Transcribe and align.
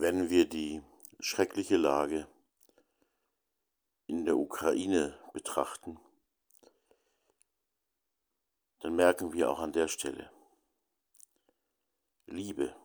wenn 0.00 0.30
wir 0.30 0.48
die 0.48 0.80
schreckliche 1.18 1.76
Lage 1.76 2.28
in 4.06 4.24
der 4.24 4.36
Ukraine 4.36 5.18
betrachten, 5.32 5.98
dann 8.78 8.94
merken 8.94 9.32
wir 9.32 9.50
auch 9.50 9.58
an 9.58 9.72
der 9.72 9.88
Stelle, 9.88 10.30
Liebe, 12.26 12.76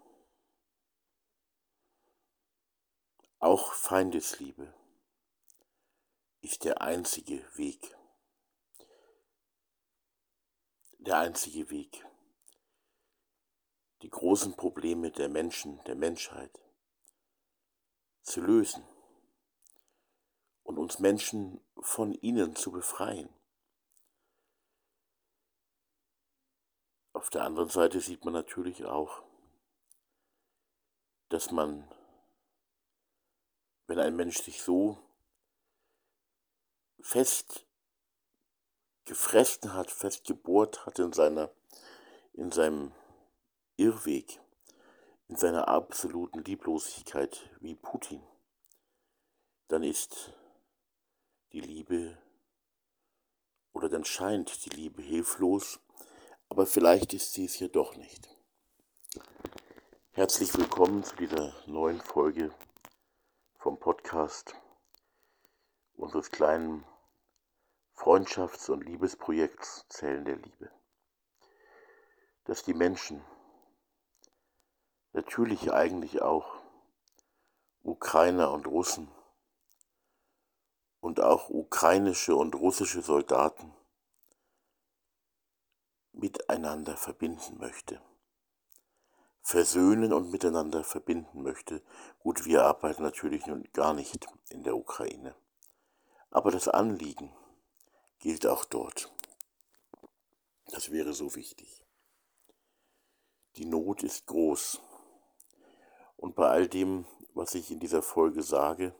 auch 3.38 3.74
Feindesliebe, 3.74 4.74
ist 6.42 6.64
der 6.64 6.82
einzige 6.82 7.46
Weg. 7.58 7.96
Der 10.98 11.20
einzige 11.20 11.70
Weg. 11.70 12.04
Die 14.02 14.10
großen 14.10 14.56
Probleme 14.56 15.12
der 15.12 15.30
Menschen, 15.30 15.80
der 15.84 15.96
Menschheit 15.96 16.63
zu 18.24 18.42
lösen 18.42 18.84
und 20.64 20.78
uns 20.78 21.00
Menschen 21.00 21.62
von 21.80 22.14
ihnen 22.14 22.56
zu 22.56 22.72
befreien. 22.72 23.30
Auf 27.14 27.30
der 27.30 27.44
anderen 27.44 27.70
Seite 27.70 28.02
sieht 28.02 28.26
man 28.26 28.34
natürlich 28.34 28.86
auch, 28.86 29.24
dass 31.30 31.52
man, 31.52 31.90
wenn 33.88 34.00
ein 34.00 34.16
Mensch 34.16 34.42
sich 34.42 34.62
so 34.62 34.98
fest 37.02 37.68
gefressen 39.06 39.74
hat, 39.74 39.92
fest 39.92 40.26
gebohrt 40.26 40.86
hat 40.86 41.00
in 41.00 41.12
seiner, 41.12 41.54
in 42.34 42.52
seinem 42.52 42.94
Irrweg, 43.76 44.40
in 45.28 45.36
seiner 45.36 45.68
absoluten 45.68 46.44
Lieblosigkeit 46.44 47.50
wie 47.60 47.76
Putin, 47.76 48.22
dann 49.68 49.84
ist 49.84 50.34
die 51.52 51.62
Liebe 51.62 52.18
oder 53.72 53.90
dann 53.90 54.06
scheint 54.06 54.66
die 54.66 54.70
Liebe 54.70 55.02
hilflos, 55.02 55.80
aber 56.50 56.66
vielleicht 56.66 57.14
ist 57.14 57.34
sie 57.34 57.46
es 57.46 57.60
ja 57.60 57.68
doch 57.68 57.96
nicht. 57.96 58.30
Herzlich 60.12 60.56
willkommen 60.56 61.04
zu 61.04 61.16
dieser 61.16 61.54
neuen 61.66 62.02
Folge 62.02 62.54
vom 63.58 63.80
Podcast 63.80 64.56
unseres 65.96 66.30
kleinen 66.30 66.86
Freundschafts- 67.96 68.70
und 68.70 68.84
Liebesprojekts 68.84 69.88
Zellen 69.90 70.26
der 70.26 70.36
Liebe. 70.36 70.70
Dass 72.44 72.64
die 72.64 72.74
Menschen 72.74 73.24
natürlich 75.14 75.72
eigentlich 75.72 76.22
auch 76.22 76.58
Ukrainer 77.84 78.52
und 78.52 78.68
Russen 78.68 79.10
und 81.00 81.20
auch 81.20 81.50
ukrainische 81.50 82.36
und 82.36 82.56
russische 82.56 83.02
Soldaten 83.02 83.74
miteinander 86.14 86.98
verbinden 86.98 87.58
möchte. 87.58 88.02
Versöhnen 89.42 90.14
und 90.14 90.32
miteinander 90.32 90.84
verbinden 90.84 91.44
möchte. 91.44 91.84
Gut, 92.20 92.46
wir 92.46 92.64
arbeiten 92.64 93.04
natürlich 93.04 93.46
nun 93.46 93.68
gar 93.74 93.94
nicht 93.94 94.26
in 94.50 94.64
der 94.64 94.78
Ukraine. 94.78 95.36
Aber 96.30 96.50
das 96.50 96.70
Anliegen 96.70 97.36
gilt 98.20 98.48
auch 98.48 98.64
dort. 98.64 99.12
Das 100.68 100.92
wäre 100.92 101.14
so 101.14 101.36
wichtig. 101.36 101.84
Die 103.58 103.66
Not 103.66 104.02
ist 104.04 104.26
groß. 104.26 104.82
Und 106.24 106.36
bei 106.36 106.48
all 106.48 106.70
dem, 106.70 107.06
was 107.34 107.54
ich 107.54 107.70
in 107.70 107.82
dieser 107.82 108.02
Folge 108.02 108.44
sage, 108.44 108.96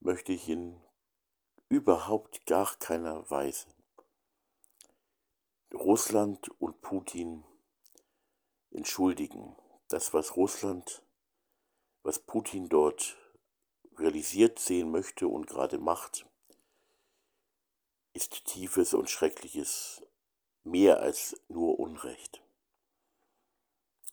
möchte 0.00 0.32
ich 0.32 0.48
in 0.48 0.82
überhaupt 1.68 2.44
gar 2.44 2.74
keiner 2.80 3.30
Weise 3.30 3.68
Russland 5.72 6.48
und 6.60 6.80
Putin 6.80 7.44
entschuldigen. 8.72 9.54
Das, 9.86 10.12
was 10.12 10.36
Russland, 10.36 11.04
was 12.02 12.18
Putin 12.18 12.68
dort 12.68 13.16
realisiert 13.96 14.58
sehen 14.58 14.90
möchte 14.90 15.28
und 15.28 15.46
gerade 15.46 15.78
macht, 15.78 16.26
ist 18.12 18.44
tiefes 18.44 18.92
und 18.92 19.08
schreckliches, 19.08 20.02
mehr 20.64 20.98
als 20.98 21.40
nur 21.46 21.78
Unrecht. 21.78 22.42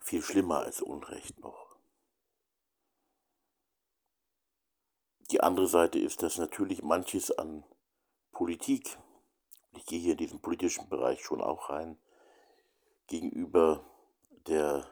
Viel 0.02 0.22
schlimmer 0.22 0.60
als 0.60 0.84
Unrecht 0.84 1.40
noch. 1.40 1.65
Die 5.36 5.42
andere 5.42 5.68
Seite 5.68 6.00
ist, 6.00 6.24
dass 6.24 6.38
natürlich 6.38 6.82
manches 6.82 7.30
an 7.30 7.66
Politik, 8.32 8.98
ich 9.74 9.86
gehe 9.86 10.00
hier 10.00 10.14
in 10.14 10.18
diesen 10.18 10.40
politischen 10.40 10.88
Bereich 10.88 11.22
schon 11.22 11.42
auch 11.42 11.70
rein, 11.70 11.98
gegenüber 13.08 13.84
der, 14.48 14.90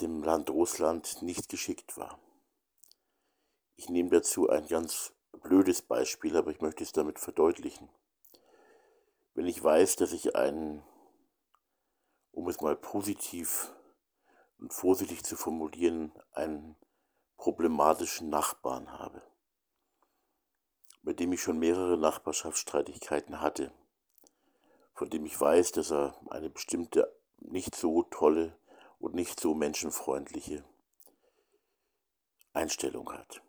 dem 0.00 0.24
Land 0.24 0.50
Russland 0.50 1.22
nicht 1.22 1.48
geschickt 1.48 1.96
war. 1.96 2.18
Ich 3.76 3.88
nehme 3.88 4.10
dazu 4.10 4.48
ein 4.48 4.66
ganz 4.66 5.12
blödes 5.30 5.80
Beispiel, 5.80 6.36
aber 6.36 6.50
ich 6.50 6.60
möchte 6.60 6.82
es 6.82 6.90
damit 6.90 7.20
verdeutlichen. 7.20 7.88
Wenn 9.34 9.46
ich 9.46 9.62
weiß, 9.62 9.94
dass 9.94 10.12
ich 10.12 10.34
einen, 10.34 10.82
um 12.32 12.48
es 12.48 12.60
mal 12.60 12.74
positiv 12.74 13.72
und 14.58 14.74
vorsichtig 14.74 15.22
zu 15.22 15.36
formulieren, 15.36 16.10
einen 16.32 16.74
problematischen 17.42 18.30
Nachbarn 18.30 18.92
habe, 18.92 19.20
mit 21.02 21.18
dem 21.18 21.32
ich 21.32 21.42
schon 21.42 21.58
mehrere 21.58 21.98
Nachbarschaftsstreitigkeiten 21.98 23.40
hatte, 23.40 23.72
von 24.94 25.10
dem 25.10 25.26
ich 25.26 25.40
weiß, 25.40 25.72
dass 25.72 25.90
er 25.90 26.14
eine 26.30 26.50
bestimmte 26.50 27.12
nicht 27.38 27.74
so 27.74 28.04
tolle 28.04 28.56
und 29.00 29.16
nicht 29.16 29.40
so 29.40 29.54
menschenfreundliche 29.54 30.64
Einstellung 32.52 33.12
hat. 33.12 33.42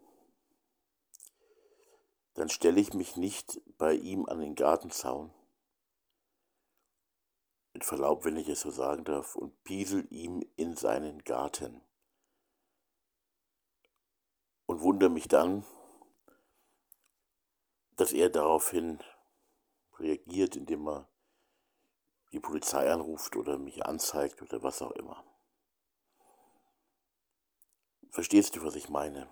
Dann 2.33 2.49
stelle 2.49 2.81
ich 2.81 2.95
mich 2.95 3.15
nicht 3.15 3.61
bei 3.77 3.93
ihm 3.93 4.25
an 4.25 4.39
den 4.39 4.55
Gartenzaun, 4.55 5.31
mit 7.73 7.85
Verlaub, 7.85 8.25
wenn 8.25 8.37
ich 8.37 8.49
es 8.49 8.61
so 8.61 8.71
sagen 8.71 9.03
darf, 9.03 9.35
und 9.35 9.63
piesel 9.63 10.07
ihm 10.09 10.43
in 10.55 10.75
seinen 10.75 11.23
Garten 11.23 11.83
und 14.65 14.81
wundere 14.81 15.09
mich 15.09 15.27
dann, 15.27 15.65
dass 17.95 18.11
er 18.11 18.29
daraufhin 18.29 18.99
reagiert, 19.99 20.55
indem 20.55 20.87
er 20.87 21.09
die 22.31 22.39
Polizei 22.39 22.91
anruft 22.91 23.35
oder 23.35 23.57
mich 23.57 23.85
anzeigt 23.85 24.41
oder 24.41 24.63
was 24.63 24.81
auch 24.81 24.91
immer. 24.91 25.23
Verstehst 28.09 28.55
du, 28.55 28.63
was 28.63 28.75
ich 28.75 28.89
meine? 28.89 29.29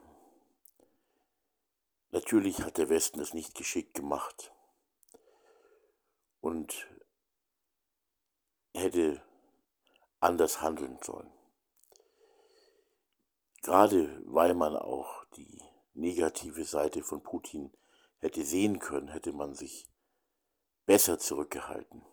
Natürlich 2.11 2.59
hat 2.61 2.77
der 2.77 2.89
Westen 2.89 3.19
es 3.19 3.33
nicht 3.33 3.55
geschickt 3.55 3.93
gemacht 3.93 4.51
und 6.41 6.87
hätte 8.73 9.23
anders 10.19 10.61
handeln 10.61 10.99
sollen. 11.01 11.31
Gerade 13.61 14.21
weil 14.25 14.53
man 14.53 14.75
auch 14.75 15.25
die 15.35 15.61
negative 15.93 16.65
Seite 16.65 17.03
von 17.03 17.21
Putin 17.21 17.71
hätte 18.17 18.43
sehen 18.43 18.79
können, 18.79 19.09
hätte 19.09 19.33
man 19.33 19.53
sich 19.53 19.87
besser 20.85 21.19
zurückgehalten 21.19 22.03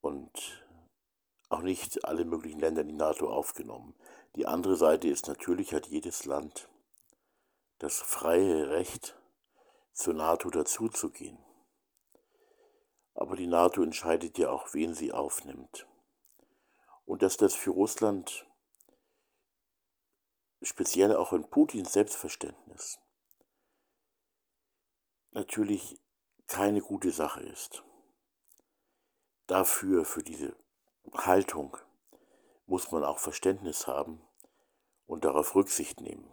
und 0.00 0.66
auch 1.48 1.62
nicht 1.62 2.04
alle 2.04 2.24
möglichen 2.24 2.60
Länder 2.60 2.82
in 2.82 2.88
die 2.88 2.94
NATO 2.94 3.30
aufgenommen. 3.30 3.94
Die 4.36 4.46
andere 4.46 4.76
Seite 4.76 5.08
ist 5.08 5.28
natürlich, 5.28 5.74
hat 5.74 5.86
jedes 5.86 6.24
Land 6.24 6.68
das 7.78 7.98
freie 7.98 8.70
Recht, 8.70 9.18
zur 9.92 10.14
NATO 10.14 10.48
dazuzugehen. 10.48 11.38
Aber 13.14 13.36
die 13.36 13.46
NATO 13.46 13.82
entscheidet 13.82 14.38
ja 14.38 14.50
auch, 14.50 14.72
wen 14.72 14.94
sie 14.94 15.12
aufnimmt. 15.12 15.86
Und 17.04 17.22
dass 17.22 17.36
das 17.36 17.54
für 17.54 17.70
Russland 17.70 18.46
speziell 20.62 21.14
auch 21.16 21.32
in 21.32 21.48
Putins 21.48 21.92
Selbstverständnis, 21.92 22.98
natürlich 25.32 25.98
keine 26.46 26.80
gute 26.80 27.10
Sache 27.10 27.40
ist. 27.40 27.82
Dafür, 29.46 30.04
für 30.04 30.22
diese 30.22 30.56
Haltung, 31.12 31.76
muss 32.66 32.90
man 32.90 33.04
auch 33.04 33.18
Verständnis 33.18 33.86
haben 33.86 34.22
und 35.06 35.24
darauf 35.24 35.54
Rücksicht 35.54 36.00
nehmen. 36.00 36.30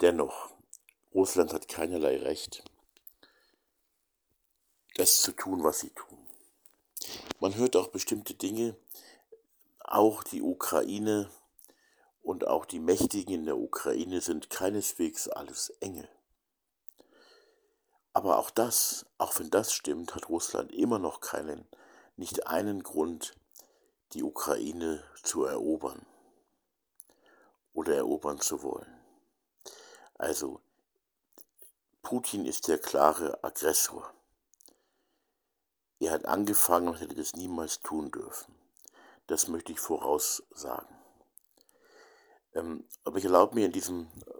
Dennoch, 0.00 0.50
Russland 1.12 1.52
hat 1.52 1.68
keinerlei 1.68 2.18
Recht, 2.18 2.64
das 4.94 5.22
zu 5.22 5.32
tun, 5.32 5.62
was 5.62 5.80
sie 5.80 5.90
tun. 5.90 6.18
Man 7.40 7.54
hört 7.54 7.76
auch 7.76 7.88
bestimmte 7.88 8.34
Dinge 8.34 8.76
auch 9.80 10.22
die 10.22 10.42
Ukraine 10.42 11.30
und 12.28 12.46
auch 12.46 12.66
die 12.66 12.78
Mächtigen 12.78 13.32
in 13.32 13.44
der 13.46 13.56
Ukraine 13.56 14.20
sind 14.20 14.50
keineswegs 14.50 15.28
alles 15.28 15.70
Engel. 15.80 16.06
Aber 18.12 18.36
auch 18.36 18.50
das, 18.50 19.06
auch 19.16 19.38
wenn 19.38 19.48
das 19.48 19.72
stimmt, 19.72 20.14
hat 20.14 20.28
Russland 20.28 20.70
immer 20.70 20.98
noch 20.98 21.22
keinen, 21.22 21.66
nicht 22.16 22.46
einen 22.46 22.82
Grund, 22.82 23.34
die 24.12 24.22
Ukraine 24.22 25.02
zu 25.22 25.44
erobern 25.44 26.04
oder 27.72 27.96
erobern 27.96 28.38
zu 28.38 28.62
wollen. 28.62 28.92
Also, 30.12 30.60
Putin 32.02 32.44
ist 32.44 32.68
der 32.68 32.76
klare 32.76 33.42
Aggressor. 33.42 34.12
Er 35.98 36.10
hat 36.10 36.26
angefangen 36.26 36.88
und 36.88 37.00
hätte 37.00 37.14
das 37.14 37.32
niemals 37.32 37.80
tun 37.80 38.10
dürfen. 38.10 38.54
Das 39.28 39.48
möchte 39.48 39.72
ich 39.72 39.80
voraussagen. 39.80 40.97
Ähm, 42.58 42.84
aber 43.04 43.18
ich 43.18 43.24
erlaube 43.24 43.54
mir 43.54 43.66
in 43.66 43.72
diesem 43.72 44.08
äh, 44.26 44.30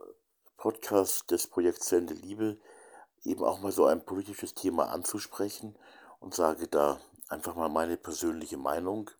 Podcast 0.56 1.30
des 1.30 1.46
Projekts 1.46 1.88
Sende 1.88 2.14
Liebe 2.14 2.58
eben 3.22 3.44
auch 3.44 3.60
mal 3.60 3.72
so 3.72 3.86
ein 3.86 4.04
politisches 4.04 4.54
Thema 4.54 4.88
anzusprechen 4.88 5.76
und 6.18 6.34
sage 6.34 6.66
da 6.66 7.00
einfach 7.28 7.54
mal 7.54 7.68
meine 7.68 7.96
persönliche 7.96 8.56
Meinung. 8.56 9.10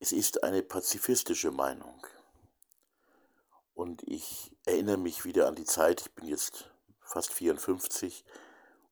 Es 0.00 0.10
ist 0.12 0.42
eine 0.42 0.62
pazifistische 0.62 1.50
Meinung. 1.50 2.04
Und 3.74 4.02
ich 4.04 4.52
erinnere 4.64 4.96
mich 4.96 5.24
wieder 5.24 5.46
an 5.46 5.54
die 5.54 5.64
Zeit, 5.64 6.00
ich 6.00 6.14
bin 6.14 6.26
jetzt 6.26 6.70
fast 7.00 7.32
54 7.32 8.24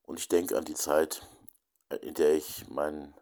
und 0.03 0.19
ich 0.19 0.27
denke 0.27 0.57
an 0.57 0.65
die 0.65 0.75
Zeit, 0.75 1.27
in 2.01 2.13
der 2.13 2.33
ich 2.35 2.69
meinen 2.69 3.13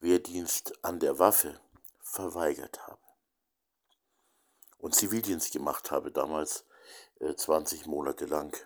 Wehrdienst 0.00 0.84
an 0.84 1.00
der 1.00 1.18
Waffe 1.18 1.60
verweigert 2.02 2.86
habe 2.86 2.99
und 4.80 4.94
Zivildienst 4.94 5.52
gemacht 5.52 5.90
habe, 5.90 6.10
damals 6.10 6.64
äh, 7.20 7.34
20 7.34 7.86
Monate 7.86 8.26
lang, 8.26 8.56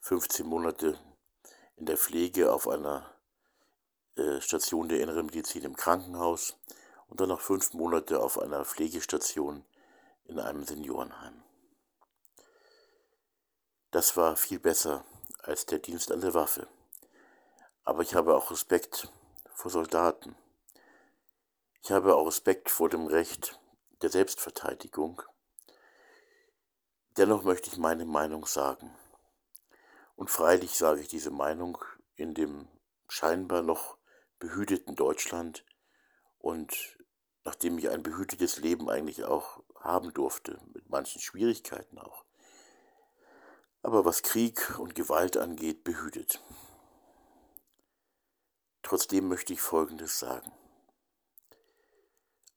15 0.00 0.46
Monate 0.46 0.98
in 1.76 1.86
der 1.86 1.96
Pflege 1.96 2.52
auf 2.52 2.68
einer 2.68 3.14
äh, 4.16 4.40
Station 4.40 4.88
der 4.88 5.00
inneren 5.00 5.26
Medizin 5.26 5.62
im 5.62 5.76
Krankenhaus 5.76 6.56
und 7.08 7.20
dann 7.20 7.28
noch 7.28 7.40
fünf 7.40 7.72
Monate 7.72 8.20
auf 8.20 8.38
einer 8.38 8.64
Pflegestation 8.64 9.64
in 10.24 10.38
einem 10.38 10.64
Seniorenheim. 10.64 11.42
Das 13.90 14.16
war 14.16 14.36
viel 14.36 14.58
besser 14.58 15.04
als 15.38 15.66
der 15.66 15.78
Dienst 15.78 16.10
an 16.10 16.20
der 16.20 16.34
Waffe. 16.34 16.66
Aber 17.84 18.02
ich 18.02 18.14
habe 18.14 18.34
auch 18.34 18.50
Respekt 18.50 19.08
vor 19.54 19.70
Soldaten. 19.70 20.34
Ich 21.82 21.92
habe 21.92 22.16
auch 22.16 22.26
Respekt 22.26 22.70
vor 22.70 22.88
dem 22.88 23.06
Recht 23.06 23.60
der 24.02 24.10
Selbstverteidigung. 24.10 25.22
Dennoch 27.16 27.44
möchte 27.44 27.70
ich 27.70 27.78
meine 27.78 28.04
Meinung 28.04 28.44
sagen. 28.46 28.92
Und 30.16 30.30
freilich 30.30 30.76
sage 30.76 31.00
ich 31.00 31.08
diese 31.08 31.30
Meinung 31.30 31.78
in 32.16 32.34
dem 32.34 32.68
scheinbar 33.08 33.62
noch 33.62 33.98
behüteten 34.38 34.96
Deutschland 34.96 35.64
und 36.38 36.98
nachdem 37.44 37.78
ich 37.78 37.88
ein 37.88 38.02
behütetes 38.02 38.58
Leben 38.58 38.90
eigentlich 38.90 39.24
auch 39.24 39.62
haben 39.78 40.12
durfte, 40.12 40.60
mit 40.72 40.88
manchen 40.88 41.20
Schwierigkeiten 41.20 41.98
auch. 41.98 42.24
Aber 43.82 44.04
was 44.04 44.22
Krieg 44.22 44.78
und 44.78 44.94
Gewalt 44.94 45.36
angeht, 45.36 45.84
behütet. 45.84 46.42
Trotzdem 48.82 49.28
möchte 49.28 49.52
ich 49.52 49.60
Folgendes 49.60 50.18
sagen. 50.18 50.52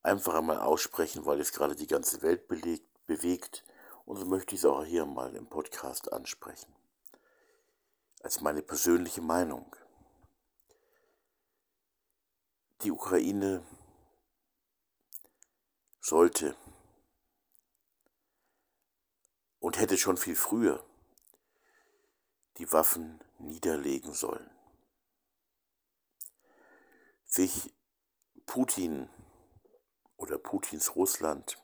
Einfach 0.03 0.35
einmal 0.35 0.59
aussprechen, 0.59 1.25
weil 1.25 1.41
es 1.41 1.51
gerade 1.51 1.75
die 1.75 1.87
ganze 1.87 2.21
Welt 2.21 2.47
belegt, 2.47 2.87
bewegt 3.07 3.63
und 4.07 4.17
so 4.17 4.25
möchte 4.25 4.55
ich 4.55 4.61
es 4.61 4.65
auch 4.65 4.83
hier 4.83 5.05
mal 5.05 5.35
im 5.35 5.47
Podcast 5.47 6.11
ansprechen. 6.11 6.73
Als 8.23 8.41
meine 8.41 8.63
persönliche 8.63 9.21
Meinung. 9.21 9.75
Die 12.81 12.91
Ukraine 12.91 13.63
sollte 15.99 16.55
und 19.59 19.77
hätte 19.77 19.97
schon 19.97 20.17
viel 20.17 20.35
früher 20.35 20.83
die 22.57 22.71
Waffen 22.71 23.19
niederlegen 23.37 24.13
sollen 24.13 24.49
sich 27.25 27.73
Putin 28.45 29.09
oder 30.15 30.37
Putins 30.37 30.95
Russland 30.95 31.61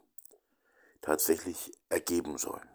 tatsächlich 1.04 1.72
ergeben 1.90 2.40
sollen. 2.40 2.68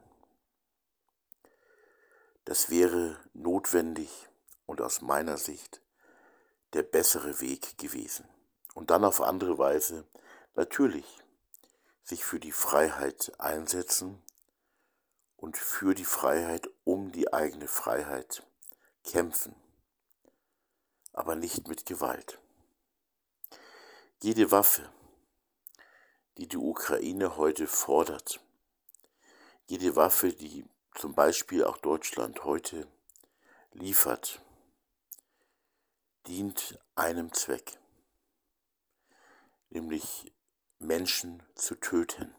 Das 2.45 2.71
wäre 2.71 3.19
notwendig 3.35 4.29
und 4.67 4.81
aus 4.81 5.01
meiner 5.01 5.37
Sicht 5.37 5.83
der 6.73 6.83
bessere 6.83 7.41
Weg 7.41 7.77
gewesen. 7.79 8.29
Und 8.75 8.91
dann 8.91 9.05
auf 9.05 9.21
andere 9.21 9.59
Weise 9.59 10.07
natürlich 10.55 11.19
sich 12.05 12.25
für 12.25 12.39
die 12.39 12.53
Freiheit 12.53 13.33
einsetzen 13.39 14.23
und 15.37 15.57
für 15.57 15.95
die 15.95 16.05
Freiheit 16.05 16.69
um 16.85 17.11
die 17.13 17.33
eigene 17.33 17.67
Freiheit 17.67 18.47
kämpfen, 19.05 19.55
aber 21.13 21.35
nicht 21.35 21.67
mit 21.67 21.87
Gewalt. 21.87 22.39
Jede 24.23 24.51
Waffe, 24.51 24.91
die 26.39 26.47
die 26.47 26.57
Ukraine 26.57 27.37
heute 27.37 27.67
fordert, 27.67 28.41
jede 29.67 29.97
Waffe, 29.97 30.33
die 30.33 30.65
zum 30.95 31.15
Beispiel 31.15 31.65
auch 31.65 31.79
Deutschland 31.79 32.45
heute 32.45 32.87
liefert, 33.73 34.41
dient 36.29 36.79
einem 36.95 37.33
Zweck, 37.33 37.77
nämlich 39.71 40.33
Menschen 40.79 41.43
zu 41.57 41.75
töten. 41.75 42.33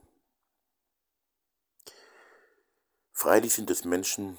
Freilich 3.12 3.54
sind 3.54 3.70
es 3.70 3.84
Menschen, 3.84 4.38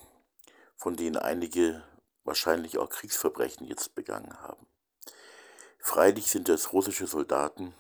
von 0.76 0.96
denen 0.96 1.18
einige 1.18 1.84
wahrscheinlich 2.24 2.78
auch 2.78 2.88
Kriegsverbrechen 2.88 3.66
jetzt 3.66 3.94
begangen 3.94 4.40
haben. 4.40 4.66
Freilich 5.78 6.30
sind 6.30 6.48
es 6.48 6.72
russische 6.72 7.06
Soldaten, 7.06 7.74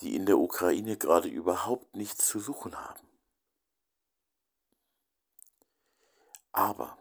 die 0.00 0.16
in 0.16 0.26
der 0.26 0.38
Ukraine 0.38 0.96
gerade 0.96 1.28
überhaupt 1.28 1.94
nichts 1.94 2.26
zu 2.26 2.40
suchen 2.40 2.78
haben. 2.78 3.06
Aber 6.52 6.98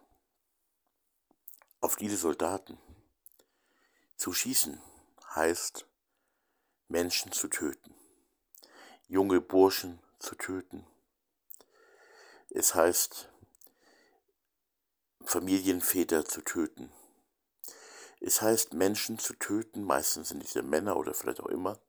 auf 1.82 1.96
diese 1.96 2.18
Soldaten 2.18 2.78
zu 4.16 4.34
schießen 4.34 4.82
heißt 5.34 5.88
Menschen 6.88 7.32
zu 7.32 7.48
töten, 7.48 7.96
junge 9.08 9.42
Burschen 9.42 10.02
zu 10.20 10.36
töten. 10.36 10.86
Es 12.50 12.76
heißt 12.76 13.30
Familienväter 15.24 16.26
zu 16.26 16.42
töten, 16.42 16.92
es 18.22 18.42
heißt, 18.42 18.74
Menschen 18.74 19.18
zu 19.18 19.34
töten, 19.34 19.84
meistens 19.84 20.30
sind 20.30 20.44
es 20.44 20.54
ja 20.54 20.62
Männer 20.62 20.98
oder 20.98 21.14
vielleicht 21.14 21.40
auch 21.40 21.48
immer, 21.48 21.80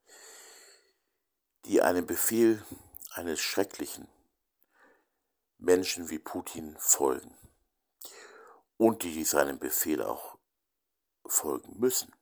die 1.67 1.83
einem 1.83 2.07
Befehl 2.07 2.65
eines 3.11 3.41
schrecklichen 3.41 4.09
Menschen 5.59 6.09
wie 6.09 6.19
Putin 6.19 6.77
folgen 6.79 7.37
und 8.77 9.03
die 9.03 9.25
seinem 9.25 9.59
Befehl 9.59 10.03
auch 10.03 10.39
folgen 11.27 11.79
müssen. 11.79 12.15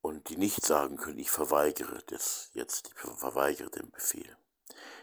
Und 0.00 0.28
die 0.28 0.36
nicht 0.36 0.64
sagen 0.64 0.96
können, 0.98 1.18
ich 1.18 1.30
verweigere 1.30 2.02
das 2.06 2.50
jetzt, 2.52 2.88
ich 2.88 2.94
verweigere 2.94 3.70
den 3.70 3.90
Befehl. 3.90 4.36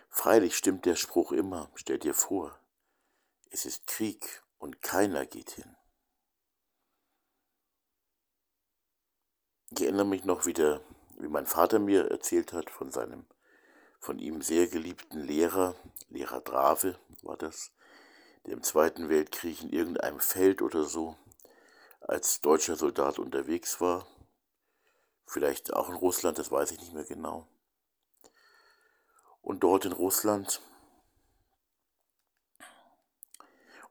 Freilich 0.10 0.56
stimmt 0.56 0.86
der 0.86 0.96
Spruch 0.96 1.32
immer, 1.32 1.72
stell 1.76 1.98
dir 1.98 2.14
vor, 2.14 2.58
es 3.50 3.66
ist 3.66 3.88
Krieg 3.88 4.44
und 4.60 4.82
keiner 4.82 5.26
geht 5.26 5.52
hin. 5.52 5.76
Ich 9.72 9.82
erinnere 9.82 10.06
mich 10.06 10.24
noch 10.24 10.46
wieder, 10.46 10.82
wie 11.22 11.28
mein 11.28 11.46
Vater 11.46 11.80
mir 11.80 12.10
erzählt 12.10 12.54
hat 12.54 12.70
von 12.70 12.92
seinem 12.92 13.26
von 14.00 14.18
ihm 14.18 14.42
sehr 14.42 14.68
geliebten 14.68 15.20
Lehrer, 15.20 15.76
Lehrer 16.10 16.42
Drave 16.42 16.98
war 17.22 17.38
das, 17.38 17.72
der 18.46 18.54
im 18.54 18.64
Zweiten 18.64 19.10
Weltkrieg 19.10 19.62
in 19.62 19.70
irgendeinem 19.70 20.20
Feld 20.20 20.64
oder 20.64 20.86
so 20.86 21.16
als 22.02 22.42
deutscher 22.42 22.76
Soldat 22.76 23.20
unterwegs 23.20 23.80
war. 23.80 24.08
Vielleicht 25.28 25.74
auch 25.74 25.88
in 25.90 25.96
Russland, 25.96 26.40
das 26.40 26.52
weiß 26.52 26.72
ich 26.72 26.80
nicht 26.80 26.94
mehr 26.94 27.04
genau. 27.04 27.48
Und 29.42 29.62
dort 29.62 29.86
in 29.86 29.92
Russland 29.92 30.62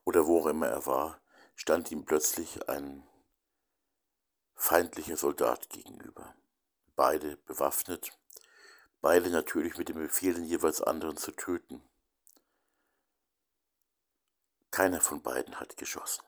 oder 0.03 0.27
wo 0.27 0.41
auch 0.41 0.47
immer 0.47 0.67
er 0.67 0.87
war, 0.87 1.21
stand 1.55 1.93
ihm 1.93 2.05
plötzlich 2.05 2.69
ein 2.69 3.07
feindlicher 4.57 5.17
Soldat 5.17 5.71
gegenüber. 5.71 6.35
Beide 7.01 7.39
bewaffnet, 7.47 8.13
beide 9.01 9.31
natürlich 9.31 9.79
mit 9.79 9.89
dem 9.89 9.97
Befehl, 9.97 10.35
den 10.35 10.45
jeweils 10.45 10.83
anderen 10.83 11.17
zu 11.17 11.33
töten. 11.33 11.83
Keiner 14.71 15.01
von 15.01 15.23
beiden 15.23 15.59
hat 15.59 15.79
geschossen. 15.79 16.23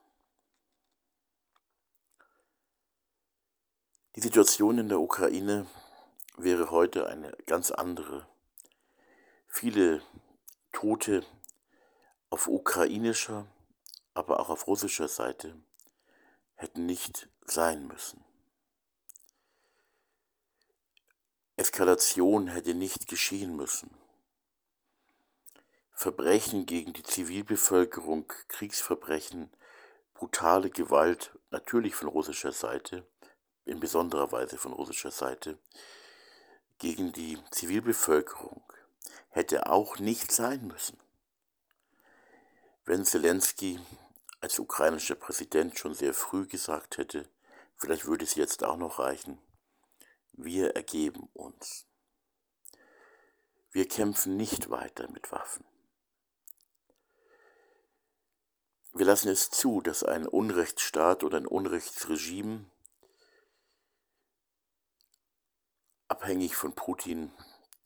Die 4.17 4.23
Situation 4.23 4.79
in 4.79 4.89
der 4.89 4.99
Ukraine 4.99 5.67
wäre 6.39 6.71
heute 6.71 7.07
eine 7.07 7.33
ganz 7.45 7.71
andere. 7.71 8.27
Viele 9.49 10.01
Tote 10.73 11.23
auf 12.31 12.49
ukrainischer, 12.49 13.47
aber 14.15 14.41
auch 14.41 14.49
auf 14.49 14.67
russischer 14.67 15.09
Seite 15.09 15.55
hätten 16.55 16.87
nicht 16.87 17.29
sein 17.45 17.87
müssen. 17.87 18.25
Eskalation 21.63 22.49
hätte 22.49 22.75
nicht 22.75 23.07
geschehen 23.07 23.55
müssen. 23.55 23.89
Verbrechen 25.93 26.67
gegen 26.67 26.93
die 26.93 27.05
Zivilbevölkerung, 27.05 28.27
Kriegsverbrechen, 28.49 29.49
brutale 30.13 30.71
Gewalt, 30.71 31.31
natürlich 31.53 31.95
von 31.95 32.09
russischer 32.09 32.51
Seite, 32.51 33.07
in 33.65 33.79
besonderer 33.79 34.33
Weise 34.33 34.59
von 34.59 34.73
russischer 34.73 35.13
Seite, 35.13 35.57
gegen 36.79 37.13
die 37.13 37.39
Zivilbevölkerung 37.53 38.65
hätte 39.31 39.71
auch 39.71 40.01
nicht 40.01 40.33
sein 40.33 40.67
müssen. 40.67 40.99
Wenn 42.85 43.05
Zelensky 43.05 43.79
als 44.41 44.59
ukrainischer 44.59 45.15
Präsident 45.15 45.79
schon 45.79 45.95
sehr 45.95 46.13
früh 46.13 46.45
gesagt 46.49 46.99
hätte, 46.99 47.29
vielleicht 47.77 48.07
würde 48.07 48.25
es 48.25 48.35
jetzt 48.35 48.65
auch 48.65 48.77
noch 48.77 48.99
reichen, 48.99 49.39
wir 50.33 50.75
ergeben 50.77 51.29
uns. 51.35 51.87
Wir 53.71 53.89
kämpfen 53.89 54.37
nicht 54.37 54.71
weiter 54.71 55.11
mit 55.11 55.33
Waffen. 55.33 55.65
Wir 58.93 59.07
lassen 59.07 59.29
es 59.29 59.51
zu, 59.51 59.81
dass 59.81 60.05
ein 60.05 60.27
Unrechtsstaat 60.27 61.25
oder 61.25 61.39
ein 61.39 61.47
Unrechtsregime 61.47 62.71
abhängig 66.09 66.57
von 66.57 66.75
Putin 66.75 67.33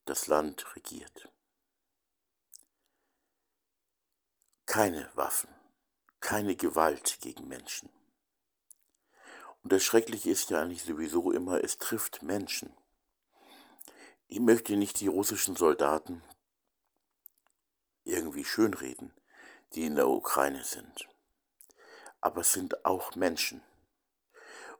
das 0.04 0.26
Land 0.26 0.74
regiert. 0.74 1.32
Keine 4.66 5.08
Waffen, 5.14 5.48
keine 6.18 6.56
Gewalt 6.56 7.18
gegen 7.20 7.46
Menschen. 7.46 7.88
Und 9.66 9.72
das 9.72 9.82
Schreckliche 9.82 10.30
ist 10.30 10.50
ja 10.50 10.62
eigentlich 10.62 10.84
sowieso 10.84 11.32
immer, 11.32 11.64
es 11.64 11.78
trifft 11.78 12.22
Menschen. 12.22 12.72
Ich 14.28 14.38
möchte 14.38 14.76
nicht 14.76 15.00
die 15.00 15.08
russischen 15.08 15.56
Soldaten 15.56 16.22
irgendwie 18.04 18.44
schönreden, 18.44 19.12
die 19.74 19.86
in 19.86 19.96
der 19.96 20.06
Ukraine 20.06 20.62
sind. 20.62 21.08
Aber 22.20 22.42
es 22.42 22.52
sind 22.52 22.84
auch 22.84 23.16
Menschen. 23.16 23.60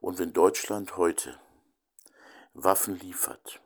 Und 0.00 0.20
wenn 0.20 0.32
Deutschland 0.32 0.96
heute 0.96 1.36
Waffen 2.54 2.96
liefert, 2.96 3.60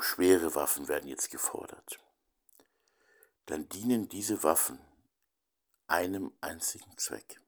schwere 0.00 0.56
Waffen 0.56 0.88
werden 0.88 1.08
jetzt 1.08 1.30
gefordert, 1.30 2.00
dann 3.46 3.68
dienen 3.68 4.08
diese 4.08 4.42
Waffen 4.42 4.80
einem 5.86 6.36
einzigen 6.40 6.98
Zweck, 6.98 7.40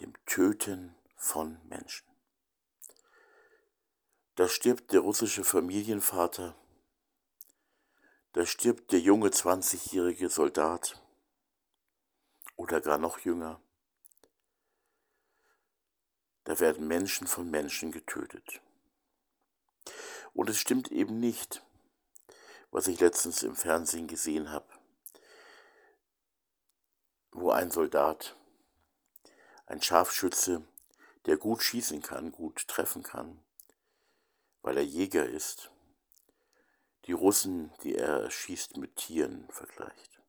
dem 0.00 0.12
Töten 0.26 0.94
von 1.16 1.58
Menschen. 1.68 2.06
Da 4.34 4.48
stirbt 4.48 4.92
der 4.92 5.00
russische 5.00 5.44
Familienvater, 5.44 6.54
da 8.32 8.44
stirbt 8.44 8.92
der 8.92 9.00
junge 9.00 9.30
20-jährige 9.30 10.28
Soldat 10.28 11.02
oder 12.56 12.82
gar 12.82 12.98
noch 12.98 13.18
jünger. 13.20 13.62
Da 16.44 16.60
werden 16.60 16.86
Menschen 16.86 17.26
von 17.26 17.50
Menschen 17.50 17.92
getötet. 17.92 18.60
Und 20.34 20.50
es 20.50 20.58
stimmt 20.58 20.92
eben 20.92 21.18
nicht, 21.18 21.64
was 22.70 22.88
ich 22.88 23.00
letztens 23.00 23.42
im 23.42 23.56
Fernsehen 23.56 24.06
gesehen 24.06 24.50
habe, 24.50 24.68
wo 27.32 27.52
ein 27.52 27.70
Soldat, 27.70 28.36
ein 29.66 29.82
Scharfschütze, 29.82 30.66
der 31.26 31.36
gut 31.36 31.62
schießen 31.62 32.02
kann, 32.02 32.32
gut 32.32 32.66
treffen 32.68 33.02
kann, 33.02 33.42
weil 34.62 34.76
er 34.76 34.84
Jäger 34.84 35.26
ist, 35.26 35.70
die 37.04 37.12
Russen, 37.12 37.72
die 37.82 37.94
er 37.94 38.30
schießt, 38.30 38.76
mit 38.78 38.96
Tieren 38.96 39.48
vergleicht. 39.50 40.20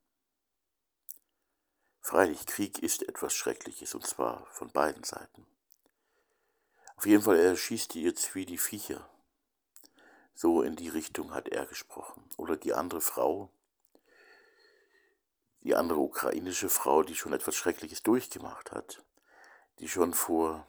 Freilich, 2.01 2.45
Krieg 2.45 2.79
ist 2.79 3.03
etwas 3.07 3.33
Schreckliches, 3.33 3.93
und 3.93 4.05
zwar 4.05 4.45
von 4.51 4.71
beiden 4.71 5.03
Seiten. 5.03 5.45
Auf 6.95 7.05
jeden 7.05 7.23
Fall, 7.23 7.37
er 7.37 7.55
schießt 7.55 7.93
die 7.93 8.01
jetzt 8.01 8.33
wie 8.33 8.45
die 8.45 8.57
Viecher. 8.57 9.09
So 10.33 10.61
in 10.61 10.75
die 10.75 10.89
Richtung 10.89 11.33
hat 11.33 11.49
er 11.49 11.65
gesprochen. 11.65 12.23
Oder 12.37 12.57
die 12.57 12.73
andere 12.73 13.01
Frau, 13.01 13.51
die 15.63 15.75
andere 15.75 15.99
ukrainische 15.99 16.69
Frau, 16.69 17.03
die 17.03 17.15
schon 17.15 17.33
etwas 17.33 17.55
Schreckliches 17.55 18.03
durchgemacht 18.03 18.71
hat, 18.71 19.03
die 19.79 19.87
schon 19.87 20.13
vor 20.13 20.67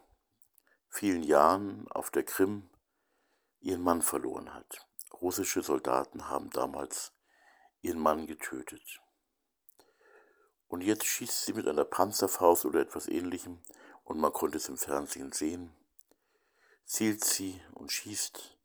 vielen 0.88 1.22
Jahren 1.22 1.88
auf 1.88 2.10
der 2.10 2.24
Krim 2.24 2.68
ihren 3.60 3.82
Mann 3.82 4.02
verloren 4.02 4.54
hat. 4.54 4.86
Russische 5.20 5.62
Soldaten 5.62 6.28
haben 6.28 6.50
damals 6.50 7.12
ihren 7.80 7.98
Mann 7.98 8.26
getötet. 8.26 9.00
Und 10.68 10.82
jetzt 10.82 11.06
schießt 11.06 11.44
sie 11.44 11.52
mit 11.54 11.66
einer 11.66 11.84
Panzerfaust 11.84 12.64
oder 12.64 12.80
etwas 12.80 13.08
ähnlichem, 13.08 13.60
und 14.04 14.18
man 14.18 14.32
konnte 14.32 14.56
es 14.56 14.68
im 14.68 14.78
Fernsehen 14.78 15.32
sehen, 15.32 15.70
zielt 16.86 17.24
sie 17.24 17.60
und 17.74 17.92
schießt 17.92 18.58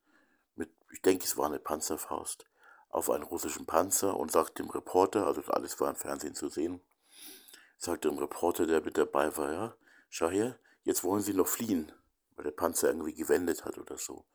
ich 0.93 1.01
denke, 1.01 1.25
es 1.25 1.37
war 1.37 1.47
eine 1.47 1.59
Panzerfaust, 1.59 2.45
auf 2.89 3.09
einen 3.09 3.23
russischen 3.23 3.65
Panzer 3.65 4.15
und 4.15 4.31
sagt 4.31 4.59
dem 4.59 4.69
Reporter, 4.69 5.25
also 5.25 5.41
alles 5.47 5.79
war 5.81 5.89
im 5.89 5.95
Fernsehen 5.95 6.35
zu 6.35 6.49
sehen, 6.49 6.81
sagt 7.77 8.05
dem 8.05 8.17
Reporter, 8.19 8.67
der 8.67 8.81
mit 8.81 8.97
dabei 8.97 9.35
war, 9.35 9.51
ja, 9.51 9.75
schau 10.13 10.29
her, 10.29 10.59
jetzt 10.83 11.03
wollen 11.03 11.23
sie 11.23 11.33
noch 11.33 11.47
fliehen, 11.47 11.91
weil 12.35 12.43
der 12.43 12.51
Panzer 12.51 12.89
irgendwie 12.89 13.15
gewendet 13.15 13.65
hat 13.65 13.79
oder 13.79 13.97
so. 13.97 14.25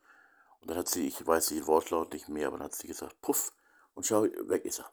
Und 0.59 0.69
dann 0.69 0.77
hat 0.77 0.89
sie, 0.89 1.07
ich 1.07 1.25
weiß 1.25 1.47
den 1.47 1.69
Wortlaut 1.69 2.13
nicht 2.13 2.29
mehr, 2.29 2.49
aber 2.49 2.59
dann 2.59 2.65
hat 2.65 2.75
sie 2.75 2.89
gesagt, 2.89 3.21
puff, 3.21 3.53
und 3.95 4.05
schau, 4.05 4.23
weg 4.23 4.65
ist 4.65 4.81
er. 4.81 4.93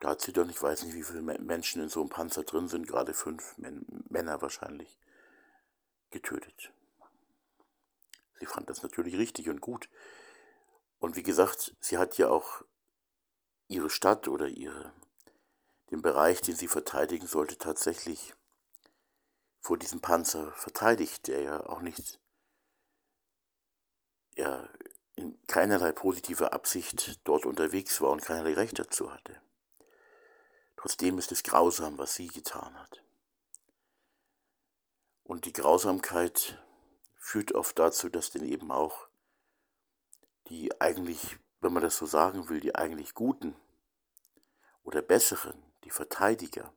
Da 0.00 0.10
hat 0.10 0.20
sie 0.20 0.32
doch, 0.32 0.48
ich 0.48 0.60
weiß 0.60 0.82
nicht, 0.82 0.94
wie 0.94 1.04
viele 1.04 1.22
Menschen 1.22 1.80
in 1.80 1.88
so 1.88 2.00
einem 2.00 2.08
Panzer 2.08 2.42
drin 2.42 2.66
sind, 2.66 2.88
gerade 2.88 3.14
fünf 3.14 3.54
Männer 3.56 4.42
wahrscheinlich, 4.42 4.98
getötet. 6.10 6.72
Sie 8.40 8.46
fand 8.46 8.68
das 8.68 8.82
natürlich 8.82 9.16
richtig 9.16 9.48
und 9.48 9.60
gut. 9.60 9.88
Und 10.98 11.14
wie 11.14 11.22
gesagt, 11.22 11.76
sie 11.78 11.98
hat 11.98 12.18
ja 12.18 12.30
auch 12.30 12.64
ihre 13.68 13.90
Stadt 13.90 14.26
oder 14.26 14.48
ihre, 14.48 14.92
den 15.92 16.02
Bereich, 16.02 16.40
den 16.40 16.56
sie 16.56 16.68
verteidigen 16.68 17.28
sollte, 17.28 17.58
tatsächlich 17.58 18.34
vor 19.64 19.78
diesem 19.78 20.02
Panzer 20.02 20.52
verteidigt, 20.52 21.26
der 21.26 21.40
ja 21.40 21.66
auch 21.66 21.80
nicht 21.80 22.20
ja, 24.36 24.68
in 25.16 25.38
keinerlei 25.46 25.90
positiver 25.92 26.52
Absicht 26.52 27.18
dort 27.24 27.46
unterwegs 27.46 27.98
war 28.02 28.10
und 28.10 28.20
keinerlei 28.20 28.52
Recht 28.52 28.78
dazu 28.78 29.10
hatte. 29.10 29.40
Trotzdem 30.76 31.16
ist 31.16 31.32
es 31.32 31.42
grausam, 31.42 31.96
was 31.96 32.14
sie 32.14 32.26
getan 32.26 32.78
hat. 32.78 33.02
Und 35.22 35.46
die 35.46 35.54
Grausamkeit 35.54 36.62
führt 37.16 37.54
oft 37.54 37.78
dazu, 37.78 38.10
dass 38.10 38.32
dann 38.32 38.44
eben 38.44 38.70
auch 38.70 39.08
die 40.48 40.78
eigentlich, 40.78 41.38
wenn 41.60 41.72
man 41.72 41.82
das 41.82 41.96
so 41.96 42.04
sagen 42.04 42.50
will, 42.50 42.60
die 42.60 42.74
eigentlich 42.74 43.14
Guten 43.14 43.56
oder 44.82 45.00
Besseren, 45.00 45.62
die 45.84 45.90
Verteidiger, 45.90 46.70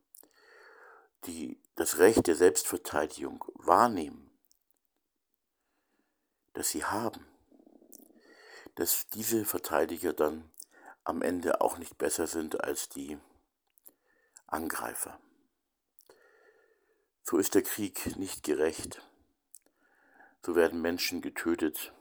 die 1.26 1.60
das 1.76 1.98
Recht 1.98 2.28
der 2.28 2.36
Selbstverteidigung 2.36 3.44
wahrnehmen, 3.56 4.32
dass 6.54 6.70
sie 6.70 6.86
haben, 6.86 7.26
dass 8.76 9.08
diese 9.10 9.46
Verteidiger 9.46 10.14
dann 10.14 10.50
am 11.04 11.22
Ende 11.22 11.62
auch 11.62 11.78
nicht 11.78 11.98
besser 11.98 12.28
sind 12.28 12.64
als 12.64 12.90
die 12.90 13.18
Angreifer. 14.48 15.20
So 17.24 17.38
ist 17.38 17.56
der 17.56 17.64
Krieg 17.64 18.16
nicht 18.18 18.44
gerecht 18.44 19.02
so 20.48 20.56
werden 20.56 20.82
Menschen 20.82 21.22
getötet. 21.22 21.92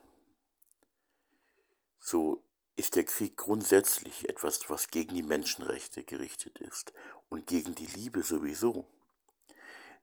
So 1.99 2.44
ist 2.76 2.94
der 2.94 3.02
Krieg 3.02 3.37
grundsätzlich 3.37 4.28
etwas, 4.28 4.70
was 4.70 4.87
gegen 4.92 5.16
die 5.16 5.25
Menschenrechte 5.25 6.04
gerichtet 6.04 6.61
ist 6.61 6.92
und 7.28 7.49
gegen 7.49 7.75
die 7.75 7.87
Liebe 7.87 8.23
sowieso. 8.23 8.87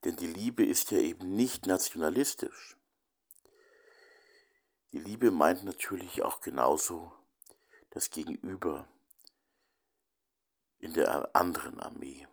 Denn 0.03 0.15
die 0.17 0.27
Liebe 0.27 0.65
ist 0.65 0.91
ja 0.91 0.97
eben 0.97 1.35
nicht 1.35 1.65
nationalistisch. 1.65 2.77
Die 4.91 4.99
Liebe 4.99 5.31
meint 5.31 5.63
natürlich 5.63 6.21
auch 6.21 6.41
genauso 6.41 7.13
das 7.89 8.09
Gegenüber 8.09 8.87
in 10.79 10.93
der 10.93 11.35
anderen 11.35 11.79
Armee. 11.79 12.27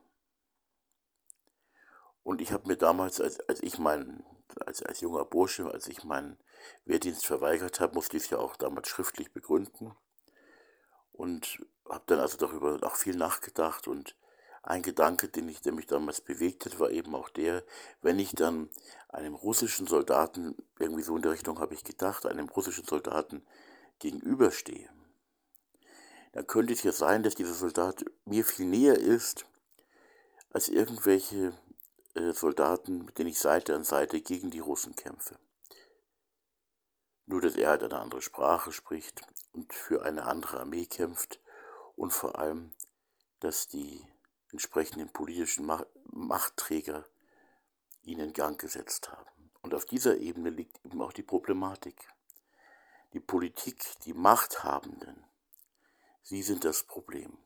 Und 2.23 2.41
ich 2.41 2.53
habe 2.53 2.69
mir 2.69 2.77
damals, 2.77 3.21
als, 3.21 3.41
als 3.49 3.63
ich 3.63 3.79
meinen, 3.79 4.25
als, 4.67 4.83
als 4.83 5.01
junger 5.01 5.25
Bursche, 5.25 5.71
als 5.71 5.87
ich 5.87 6.05
meinen 6.05 6.39
Wehrdienst 6.85 7.25
verweigert 7.25 7.81
habe, 7.81 7.95
musste 7.95 8.17
ich 8.17 8.25
es 8.25 8.31
ja 8.31 8.39
auch 8.39 8.57
damals 8.57 8.89
schriftlich 8.89 9.33
begründen. 9.33 9.95
Und 11.13 11.65
habe 11.89 12.05
dann 12.07 12.21
also 12.21 12.37
darüber 12.37 12.79
auch 12.83 12.97
viel 12.97 13.17
nachgedacht 13.17 13.89
und 13.89 14.17
ein 14.63 14.83
Gedanke, 14.83 15.29
den 15.29 15.49
ich, 15.49 15.63
der 15.63 15.73
mich 15.73 15.87
damals 15.87 16.21
bewegt 16.21 16.67
hat, 16.67 16.79
war 16.79 16.91
eben 16.91 17.15
auch 17.15 17.31
der, 17.31 17.65
wenn 18.03 18.19
ich 18.19 18.33
dann 18.33 18.69
einem 19.09 19.35
russischen 19.35 19.87
Soldaten, 19.87 20.55
irgendwie 20.79 21.03
so 21.03 21.17
in 21.17 21.23
der 21.23 21.33
Richtung 21.33 21.59
habe 21.59 21.75
ich 21.75 21.83
gedacht, 21.83 22.27
einem 22.27 22.49
russischen 22.49 22.85
Soldaten 22.85 23.43
gegenüberstehe, 23.99 24.89
dann 26.33 26.47
könnte 26.47 26.73
es 26.73 26.83
ja 26.83 26.93
sein, 26.93 27.23
dass 27.23 27.35
dieser 27.35 27.55
Soldat 27.55 28.05
mir 28.25 28.45
viel 28.45 28.67
näher 28.67 28.99
ist 28.99 29.47
als 30.53 30.69
irgendwelche 30.69 31.53
äh, 32.15 32.33
Soldaten, 32.33 33.05
mit 33.05 33.19
denen 33.19 33.31
ich 33.31 33.39
Seite 33.39 33.75
an 33.75 33.85
Seite 33.85 34.21
gegen 34.21 34.51
die 34.51 34.61
Russen 34.61 34.95
kämpfe. 34.95 35.39
Nur, 37.27 37.41
dass 37.41 37.57
er 37.57 37.71
halt 37.71 37.83
eine 37.83 37.99
andere 37.99 38.23
Sprache 38.23 38.73
spricht 38.73 39.23
und 39.53 39.73
für 39.73 40.03
eine 40.03 40.25
andere 40.25 40.61
Armee 40.61 40.87
kämpft 40.87 41.41
und 41.97 42.13
vor 42.13 42.39
allem, 42.39 42.73
dass 43.41 43.69
die 43.69 44.05
entsprechenden 44.53 45.11
politischen 45.11 45.71
Machtträger 46.05 47.07
ihn 48.03 48.19
in 48.19 48.33
Gang 48.33 48.61
gesetzt 48.61 49.11
haben. 49.11 49.51
Und 49.63 49.75
auf 49.75 49.85
dieser 49.85 50.17
Ebene 50.19 50.51
liegt 50.51 50.85
eben 50.85 51.01
auch 51.03 51.13
die 51.13 51.23
Problematik. 51.23 52.09
Die 53.13 53.21
Politik, 53.21 53.85
die 54.05 54.15
Machthabenden, 54.15 55.25
sie 56.23 56.43
sind 56.43 56.65
das 56.65 56.85
Problem. 56.85 57.37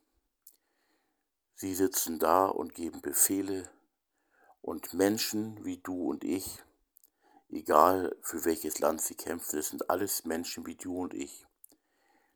Sie 1.55 1.75
sitzen 1.75 2.19
da 2.19 2.47
und 2.47 2.75
geben 2.75 3.01
Befehle 3.01 3.71
und 4.61 4.95
Menschen 4.95 5.65
wie 5.65 5.79
du 5.79 6.11
und 6.11 6.25
ich, 6.25 6.63
egal 7.49 8.17
für 8.23 8.45
welches 8.45 8.79
Land 8.81 9.01
sie 9.01 9.15
kämpfen, 9.15 9.57
das 9.57 9.69
sind 9.69 9.89
alles 9.89 10.25
Menschen 10.25 10.67
wie 10.67 10.75
du 10.77 11.03
und 11.03 11.15
ich, 11.15 11.47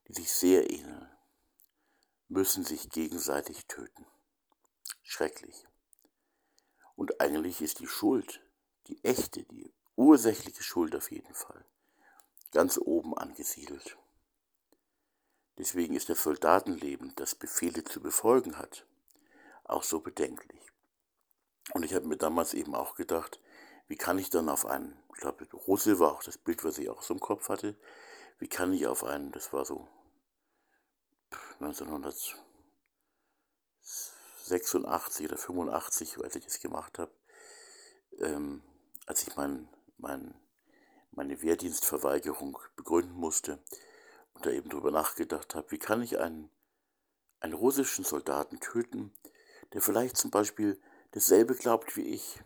die 0.06 0.14
sich 0.14 0.32
sehr 0.32 0.70
ähneln, 0.70 1.08
müssen 2.28 2.64
sich 2.64 2.88
gegenseitig 2.90 3.66
töten 3.66 4.06
schrecklich. 5.02 5.66
Und 6.96 7.20
eigentlich 7.20 7.60
ist 7.62 7.80
die 7.80 7.86
Schuld, 7.86 8.40
die 8.86 9.02
echte, 9.04 9.44
die 9.44 9.72
ursächliche 9.96 10.62
Schuld 10.62 10.94
auf 10.96 11.10
jeden 11.10 11.34
Fall, 11.34 11.64
ganz 12.52 12.78
oben 12.78 13.16
angesiedelt. 13.16 13.96
Deswegen 15.58 15.94
ist 15.94 16.08
das 16.08 16.22
Soldatenleben, 16.22 17.14
das 17.16 17.34
Befehle 17.34 17.82
zu 17.84 18.00
befolgen 18.00 18.58
hat, 18.58 18.86
auch 19.64 19.82
so 19.82 20.00
bedenklich. 20.00 20.72
Und 21.72 21.84
ich 21.84 21.94
habe 21.94 22.06
mir 22.06 22.16
damals 22.16 22.54
eben 22.54 22.74
auch 22.74 22.94
gedacht, 22.94 23.40
wie 23.88 23.96
kann 23.96 24.18
ich 24.18 24.30
dann 24.30 24.48
auf 24.48 24.66
einen, 24.66 24.96
ich 25.14 25.20
glaube, 25.20 25.46
Russe 25.52 25.98
war 25.98 26.12
auch 26.12 26.22
das 26.22 26.38
Bild, 26.38 26.64
was 26.64 26.78
ich 26.78 26.88
auch 26.88 27.02
so 27.02 27.14
im 27.14 27.20
Kopf 27.20 27.48
hatte, 27.48 27.76
wie 28.38 28.48
kann 28.48 28.72
ich 28.72 28.86
auf 28.86 29.02
einen, 29.02 29.32
das 29.32 29.52
war 29.52 29.64
so 29.64 29.88
1900, 31.60 32.36
86 34.48 35.26
oder 35.26 35.36
85, 35.36 36.18
als 36.22 36.36
ich 36.36 36.44
das 36.44 36.60
gemacht 36.60 36.98
habe, 36.98 37.12
ähm, 38.18 38.62
als 39.06 39.26
ich 39.26 39.36
mein, 39.36 39.68
mein, 39.96 40.34
meine 41.12 41.40
Wehrdienstverweigerung 41.42 42.58
begründen 42.76 43.14
musste 43.14 43.62
und 44.34 44.46
da 44.46 44.50
eben 44.50 44.70
drüber 44.70 44.90
nachgedacht 44.90 45.54
habe, 45.54 45.70
wie 45.70 45.78
kann 45.78 46.02
ich 46.02 46.18
einen, 46.18 46.50
einen 47.40 47.54
russischen 47.54 48.04
Soldaten 48.04 48.60
töten, 48.60 49.12
der 49.72 49.82
vielleicht 49.82 50.16
zum 50.16 50.30
Beispiel 50.30 50.80
dasselbe 51.12 51.54
glaubt 51.54 51.96
wie 51.96 52.08
ich, 52.08 52.40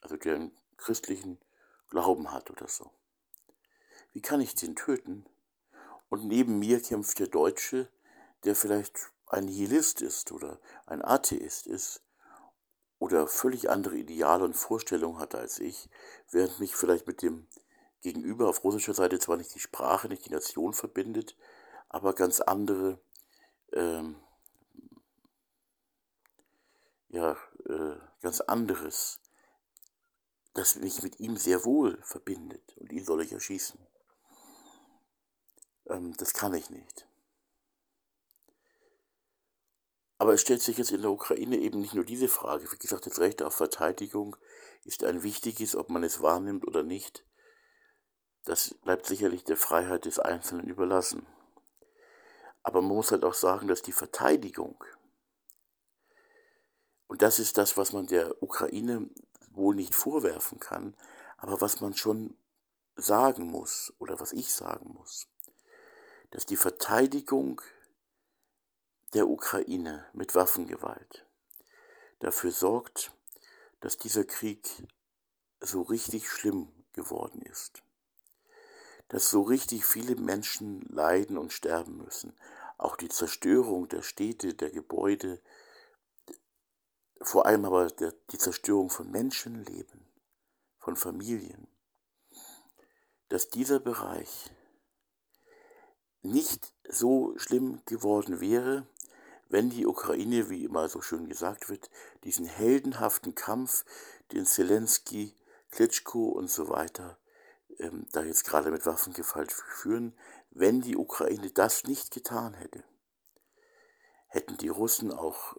also 0.00 0.16
der 0.16 0.34
einen 0.36 0.56
christlichen 0.76 1.38
Glauben 1.88 2.32
hat 2.32 2.50
oder 2.50 2.68
so. 2.68 2.90
Wie 4.12 4.22
kann 4.22 4.40
ich 4.40 4.54
den 4.54 4.76
töten? 4.76 5.26
Und 6.08 6.26
neben 6.26 6.58
mir 6.58 6.80
kämpft 6.80 7.18
der 7.18 7.26
Deutsche, 7.26 7.88
der 8.44 8.54
vielleicht 8.54 9.10
ein 9.26 9.46
Nihilist 9.46 10.02
ist 10.02 10.32
oder 10.32 10.60
ein 10.86 11.04
Atheist 11.04 11.66
ist 11.66 12.02
oder 12.98 13.26
völlig 13.26 13.70
andere 13.70 13.96
Ideale 13.96 14.44
und 14.44 14.54
Vorstellungen 14.54 15.18
hat 15.18 15.34
als 15.34 15.58
ich, 15.58 15.88
während 16.30 16.58
mich 16.60 16.74
vielleicht 16.74 17.06
mit 17.06 17.22
dem 17.22 17.46
Gegenüber 18.02 18.48
auf 18.48 18.62
russischer 18.64 18.94
Seite 18.94 19.18
zwar 19.18 19.36
nicht 19.36 19.54
die 19.54 19.60
Sprache, 19.60 20.08
nicht 20.08 20.26
die 20.26 20.30
Nation 20.30 20.72
verbindet, 20.72 21.36
aber 21.88 22.14
ganz 22.14 22.40
andere, 22.40 23.00
ähm, 23.72 24.16
ja, 27.08 27.36
äh, 27.64 27.96
ganz 28.22 28.40
anderes, 28.40 29.20
das 30.54 30.76
mich 30.76 31.02
mit 31.02 31.20
ihm 31.20 31.36
sehr 31.36 31.64
wohl 31.64 32.00
verbindet 32.02 32.76
und 32.78 32.92
ihn 32.92 33.04
soll 33.04 33.22
ich 33.22 33.32
erschießen. 33.32 33.78
Ähm, 35.86 36.16
das 36.16 36.32
kann 36.32 36.54
ich 36.54 36.70
nicht. 36.70 37.05
Aber 40.18 40.32
es 40.32 40.40
stellt 40.40 40.62
sich 40.62 40.78
jetzt 40.78 40.92
in 40.92 41.02
der 41.02 41.10
Ukraine 41.10 41.58
eben 41.58 41.80
nicht 41.80 41.94
nur 41.94 42.04
diese 42.04 42.28
Frage. 42.28 42.70
Wie 42.72 42.78
gesagt, 42.78 43.06
das 43.06 43.20
Recht 43.20 43.42
auf 43.42 43.54
Verteidigung 43.54 44.36
ist 44.84 45.04
ein 45.04 45.22
wichtiges, 45.22 45.76
ob 45.76 45.90
man 45.90 46.04
es 46.04 46.22
wahrnimmt 46.22 46.66
oder 46.66 46.82
nicht. 46.82 47.24
Das 48.44 48.74
bleibt 48.82 49.06
sicherlich 49.06 49.44
der 49.44 49.56
Freiheit 49.56 50.04
des 50.04 50.18
Einzelnen 50.18 50.68
überlassen. 50.68 51.26
Aber 52.62 52.80
man 52.80 52.96
muss 52.96 53.12
halt 53.12 53.24
auch 53.24 53.34
sagen, 53.34 53.68
dass 53.68 53.82
die 53.82 53.92
Verteidigung, 53.92 54.82
und 57.08 57.22
das 57.22 57.38
ist 57.38 57.58
das, 57.58 57.76
was 57.76 57.92
man 57.92 58.06
der 58.06 58.42
Ukraine 58.42 59.08
wohl 59.50 59.74
nicht 59.74 59.94
vorwerfen 59.94 60.58
kann, 60.58 60.96
aber 61.36 61.60
was 61.60 61.80
man 61.80 61.94
schon 61.94 62.36
sagen 62.96 63.44
muss 63.44 63.92
oder 63.98 64.18
was 64.20 64.32
ich 64.32 64.52
sagen 64.52 64.94
muss, 64.94 65.28
dass 66.30 66.46
die 66.46 66.56
Verteidigung 66.56 67.60
der 69.14 69.28
Ukraine 69.28 70.06
mit 70.12 70.34
Waffengewalt 70.34 71.26
dafür 72.20 72.50
sorgt, 72.50 73.12
dass 73.80 73.98
dieser 73.98 74.24
Krieg 74.24 74.68
so 75.60 75.82
richtig 75.82 76.30
schlimm 76.30 76.72
geworden 76.92 77.42
ist, 77.42 77.82
dass 79.08 79.30
so 79.30 79.42
richtig 79.42 79.84
viele 79.84 80.16
Menschen 80.16 80.80
leiden 80.82 81.38
und 81.38 81.52
sterben 81.52 81.98
müssen, 81.98 82.36
auch 82.78 82.96
die 82.96 83.08
Zerstörung 83.08 83.88
der 83.88 84.02
Städte, 84.02 84.54
der 84.54 84.70
Gebäude, 84.70 85.40
vor 87.20 87.46
allem 87.46 87.64
aber 87.64 87.86
der, 87.88 88.12
die 88.30 88.38
Zerstörung 88.38 88.90
von 88.90 89.10
Menschenleben, 89.10 90.06
von 90.78 90.96
Familien, 90.96 91.68
dass 93.28 93.48
dieser 93.50 93.80
Bereich 93.80 94.50
nicht 96.22 96.72
so 96.88 97.36
schlimm 97.38 97.82
geworden 97.86 98.40
wäre, 98.40 98.86
wenn 99.48 99.70
die 99.70 99.86
Ukraine, 99.86 100.50
wie 100.50 100.64
immer 100.64 100.88
so 100.88 101.00
schön 101.00 101.28
gesagt 101.28 101.68
wird, 101.68 101.90
diesen 102.24 102.46
heldenhaften 102.46 103.34
Kampf, 103.34 103.84
den 104.32 104.46
Zelensky, 104.46 105.34
Klitschko 105.70 106.28
und 106.28 106.50
so 106.50 106.68
weiter 106.68 107.18
ähm, 107.78 108.06
da 108.12 108.22
jetzt 108.22 108.44
gerade 108.44 108.70
mit 108.70 108.86
Waffengewalt 108.86 109.52
führen, 109.52 110.16
wenn 110.50 110.80
die 110.80 110.96
Ukraine 110.96 111.50
das 111.50 111.84
nicht 111.84 112.10
getan 112.10 112.54
hätte, 112.54 112.84
hätten 114.28 114.56
die 114.56 114.68
Russen 114.68 115.12
auch 115.12 115.56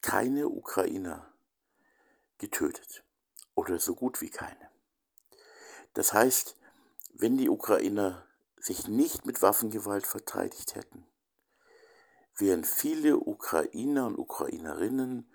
keine 0.00 0.48
Ukrainer 0.48 1.32
getötet 2.38 3.04
oder 3.54 3.78
so 3.78 3.94
gut 3.94 4.20
wie 4.20 4.30
keine. 4.30 4.70
Das 5.94 6.12
heißt, 6.12 6.56
wenn 7.14 7.36
die 7.36 7.48
Ukrainer 7.48 8.26
sich 8.58 8.86
nicht 8.86 9.26
mit 9.26 9.42
Waffengewalt 9.42 10.06
verteidigt 10.06 10.74
hätten, 10.74 11.06
während 12.36 12.66
viele 12.66 13.18
Ukrainer 13.18 14.06
und 14.06 14.18
Ukrainerinnen 14.18 15.26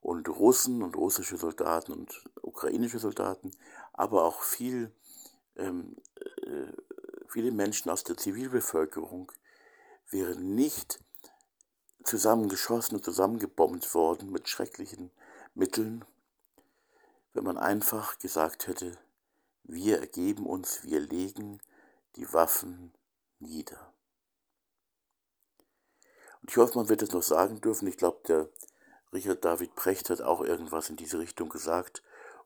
und 0.00 0.28
Russen 0.28 0.82
und 0.82 0.96
russische 0.96 1.36
Soldaten 1.36 1.92
und 1.92 2.24
ukrainische 2.42 2.98
Soldaten, 2.98 3.50
aber 3.92 4.24
auch 4.24 4.42
viel, 4.42 4.92
ähm, 5.56 5.96
äh, 6.42 6.72
viele 7.28 7.52
Menschen 7.52 7.90
aus 7.90 8.04
der 8.04 8.16
Zivilbevölkerung 8.16 9.30
wären 10.10 10.54
nicht 10.54 11.00
zusammengeschossen 12.04 12.96
und 12.96 13.04
zusammengebombt 13.04 13.94
worden 13.94 14.30
mit 14.30 14.48
schrecklichen 14.48 15.10
Mitteln, 15.54 16.04
wenn 17.34 17.44
man 17.44 17.58
einfach 17.58 18.18
gesagt 18.18 18.66
hätte, 18.66 18.98
wir 19.64 20.00
ergeben 20.00 20.46
uns, 20.46 20.82
wir 20.82 21.00
legen 21.00 21.60
die 22.16 22.32
Waffen 22.32 22.92
nieder. 23.38 23.92
Und 26.40 26.50
ich 26.50 26.56
hoffe, 26.56 26.78
man 26.78 26.88
wird 26.88 27.02
es 27.02 27.12
noch 27.12 27.22
sagen 27.22 27.60
dürfen. 27.60 27.88
Ich 27.88 27.96
glaube, 27.96 28.20
der 28.26 28.48
Richard 29.12 29.44
David 29.44 29.74
Precht 29.74 30.10
hat 30.10 30.22
auch 30.22 30.40
irgendwas 30.40 30.88
in 30.88 30.96
diese 30.96 31.18
Richtung 31.18 31.48
gesagt 31.48 32.02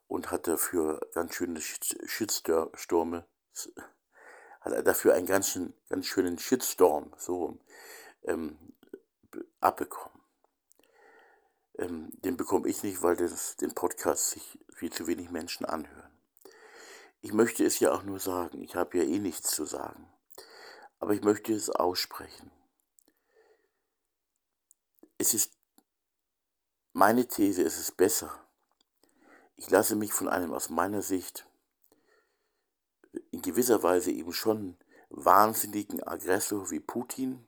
und 0.08 0.30
hat 0.30 0.46
dafür 0.46 1.00
ganz 1.12 1.34
schöne 1.34 1.60
Shitstürme, 1.60 3.26
hat 4.60 4.86
dafür 4.86 5.14
einen 5.14 5.26
ganz, 5.26 5.50
schön, 5.50 5.74
ganz 5.88 6.06
schönen 6.06 6.38
Shitstorm 6.38 7.12
so 7.18 7.58
ähm, 8.22 8.58
abbekommen. 9.60 10.20
Ähm, 11.76 12.10
den 12.24 12.36
bekomme 12.36 12.68
ich 12.68 12.82
nicht, 12.82 13.02
weil 13.02 13.16
das, 13.16 13.56
den 13.56 13.74
Podcast 13.74 14.30
sich 14.30 14.58
viel 14.72 14.92
zu 14.92 15.06
wenig 15.06 15.30
Menschen 15.30 15.66
anhören. 15.66 16.10
Ich 17.20 17.32
möchte 17.32 17.64
es 17.64 17.80
ja 17.80 17.92
auch 17.92 18.02
nur 18.02 18.20
sagen, 18.20 18.62
ich 18.62 18.76
habe 18.76 18.98
ja 18.98 19.04
eh 19.04 19.18
nichts 19.18 19.50
zu 19.50 19.64
sagen, 19.64 20.08
aber 20.98 21.14
ich 21.14 21.22
möchte 21.22 21.52
es 21.52 21.70
aussprechen. 21.70 22.50
Es 25.18 25.34
ist 25.34 25.52
meine 26.92 27.26
These, 27.28 27.62
es 27.62 27.78
ist 27.78 27.96
besser. 27.96 28.44
Ich 29.56 29.70
lasse 29.70 29.94
mich 29.94 30.12
von 30.12 30.28
einem 30.28 30.52
aus 30.52 30.70
meiner 30.70 31.02
Sicht 31.02 31.46
in 33.30 33.42
gewisser 33.42 33.82
Weise 33.82 34.10
eben 34.10 34.32
schon 34.32 34.76
wahnsinnigen 35.10 36.02
Aggressor 36.02 36.70
wie 36.70 36.80
Putin 36.80 37.46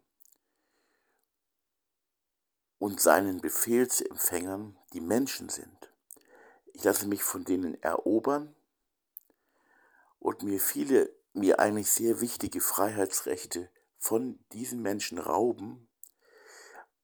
und 2.79 3.01
seinen 3.01 3.41
Befehlsempfängern, 3.41 4.79
die 4.93 5.01
Menschen 5.01 5.49
sind. 5.49 5.93
Ich 6.73 6.85
lasse 6.85 7.09
mich 7.09 7.23
von 7.23 7.45
denen 7.45 7.83
erobern 7.83 8.55
und 10.21 10.43
mir 10.43 10.61
viele, 10.61 11.11
mir 11.33 11.59
eigentlich 11.59 11.91
sehr 11.91 12.21
wichtige 12.21 12.61
Freiheitsrechte 12.61 13.71
von 13.99 14.39
diesen 14.53 14.83
Menschen 14.83 15.19
rauben. 15.19 15.86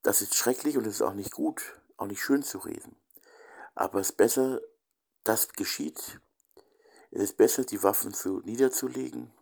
Das 0.02 0.20
ist 0.20 0.34
schrecklich 0.34 0.76
und 0.76 0.86
es 0.86 0.96
ist 0.96 1.02
auch 1.02 1.14
nicht 1.14 1.30
gut, 1.32 1.80
auch 1.96 2.06
nicht 2.06 2.22
schön 2.22 2.42
zu 2.42 2.58
reden. 2.58 2.96
Aber 3.74 4.00
es 4.00 4.10
ist 4.10 4.16
besser, 4.16 4.60
das 5.24 5.52
geschieht. 5.52 6.20
Es 7.10 7.22
ist 7.22 7.36
besser, 7.36 7.64
die 7.64 7.82
Waffen 7.82 8.12
zu, 8.12 8.40
niederzulegen. 8.40 9.32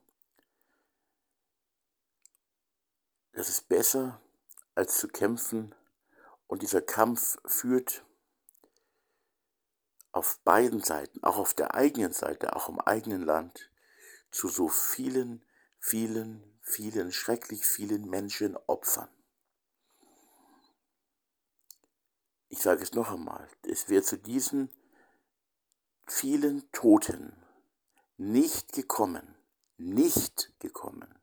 Das 3.32 3.48
ist 3.48 3.68
besser, 3.68 4.20
als 4.74 4.98
zu 4.98 5.08
kämpfen 5.08 5.74
und 6.46 6.62
dieser 6.62 6.82
Kampf 6.82 7.38
führt 7.46 8.04
auf 10.12 10.40
beiden 10.40 10.82
Seiten, 10.82 11.22
auch 11.22 11.38
auf 11.38 11.54
der 11.54 11.74
eigenen 11.74 12.12
Seite, 12.12 12.56
auch 12.56 12.68
im 12.68 12.80
eigenen 12.80 13.22
Land, 13.22 13.70
zu 14.30 14.48
so 14.48 14.68
vielen, 14.68 15.44
vielen, 15.78 16.58
vielen, 16.60 17.12
schrecklich 17.12 17.64
vielen 17.64 18.10
Menschenopfern. 18.10 19.08
Ich 22.52 22.58
sage 22.58 22.82
es 22.82 22.94
noch 22.94 23.12
einmal, 23.12 23.48
es 23.62 23.88
wird 23.88 24.04
zu 24.04 24.18
diesen 24.18 24.70
vielen 26.04 26.70
Toten 26.72 27.32
nicht 28.16 28.72
gekommen, 28.72 29.36
nicht 29.76 30.52
gekommen, 30.58 31.14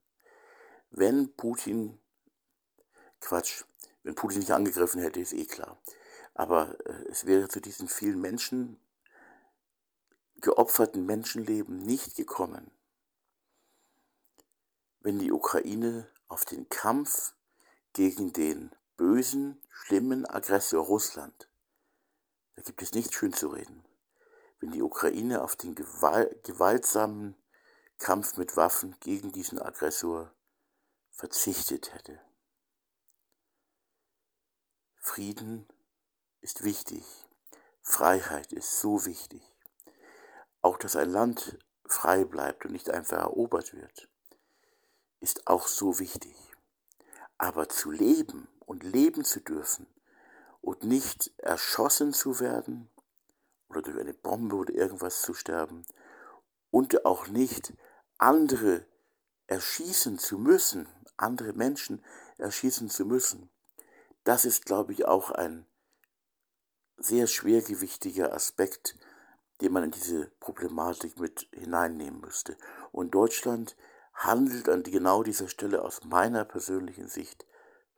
wenn 0.90 1.36
Putin, 1.36 2.00
Quatsch, 3.20 3.66
wenn 4.04 4.16
Putin 4.16 4.40
nicht 4.40 4.52
angegriffen 4.52 5.02
hätte, 5.02 5.20
ist 5.20 5.34
eh 5.34 5.46
klar. 5.46 5.78
Aber 6.34 6.80
äh, 6.88 7.06
es 7.10 7.26
wäre 7.26 7.50
zu 7.50 7.60
diesen 7.60 7.90
vielen 7.90 8.22
Menschen, 8.22 8.80
geopferten 10.40 11.06
Menschenleben 11.06 11.80
nicht 11.80 12.16
gekommen, 12.16 12.72
wenn 15.02 15.20
die 15.20 15.34
Ukraine 15.34 16.10
auf 16.30 16.46
den 16.46 16.70
Kampf 16.70 17.34
gegen 17.92 18.32
den 18.32 18.72
bösen, 18.96 19.62
schlimmen 19.86 20.26
Aggressor 20.26 20.84
Russland, 20.84 21.50
da 22.56 22.62
gibt 22.64 22.82
es 22.82 22.94
nichts 22.94 23.14
schön 23.14 23.32
zu 23.32 23.50
reden, 23.50 23.86
wenn 24.60 24.72
die 24.72 24.82
Ukraine 24.82 25.42
auf 25.44 25.56
den 25.56 25.76
gewaltsamen 25.76 27.36
Kampf 27.98 28.38
mit 28.38 28.58
Waffen 28.58 28.96
gegen 29.00 29.32
diesen 29.32 29.62
Aggressor 29.62 30.34
verzichtet 31.12 31.94
hätte. 31.94 32.20
Frieden 34.96 35.68
ist 36.42 36.64
wichtig. 36.64 37.06
Freiheit 37.82 38.52
ist 38.52 38.82
so 38.82 39.06
wichtig. 39.06 39.42
Auch 40.62 40.78
dass 40.78 40.96
ein 40.96 41.10
Land 41.10 41.58
frei 41.86 42.26
bleibt 42.26 42.66
und 42.66 42.72
nicht 42.74 42.90
einfach 42.90 43.20
erobert 43.20 43.74
wird, 43.74 44.10
ist 45.22 45.48
auch 45.48 45.68
so 45.68 46.00
wichtig. 46.00 46.36
Aber 47.38 47.70
zu 47.70 47.92
leben 47.92 48.50
und 48.68 48.84
leben 48.84 49.24
zu 49.24 49.40
dürfen 49.40 49.88
und 50.62 50.84
nicht 50.84 51.32
erschossen 51.38 52.14
zu 52.14 52.40
werden 52.40 52.92
oder 53.70 53.82
durch 53.82 53.98
eine 53.98 54.14
Bombe 54.14 54.58
oder 54.58 54.74
irgendwas 54.74 55.24
zu 55.24 55.34
sterben 55.34 55.84
und 56.70 57.06
auch 57.06 57.28
nicht 57.28 57.74
andere 58.18 58.86
erschießen 59.48 60.20
zu 60.20 60.38
müssen, 60.38 60.88
andere 61.16 61.54
Menschen 61.54 62.04
erschießen 62.38 62.90
zu 62.90 63.06
müssen, 63.06 63.50
das 64.26 64.44
ist, 64.44 64.66
glaube 64.66 64.92
ich, 64.92 65.06
auch 65.06 65.32
ein 65.32 65.66
sehr 66.98 67.28
schwergewichtiger 67.28 68.34
Aspekt, 68.34 68.98
den 69.62 69.72
man 69.72 69.86
in 69.86 69.92
diese 69.92 70.28
Problematik 70.42 71.18
mit 71.20 71.48
hineinnehmen 71.54 72.20
müsste. 72.20 72.58
Und 72.92 73.16
Deutschland 73.16 73.78
handelt 74.14 74.68
an 74.68 74.84
genau 74.84 75.24
dieser 75.24 75.48
Stelle 75.48 75.82
aus 75.82 76.04
meiner 76.04 76.44
persönlichen 76.44 77.08
Sicht 77.08 77.46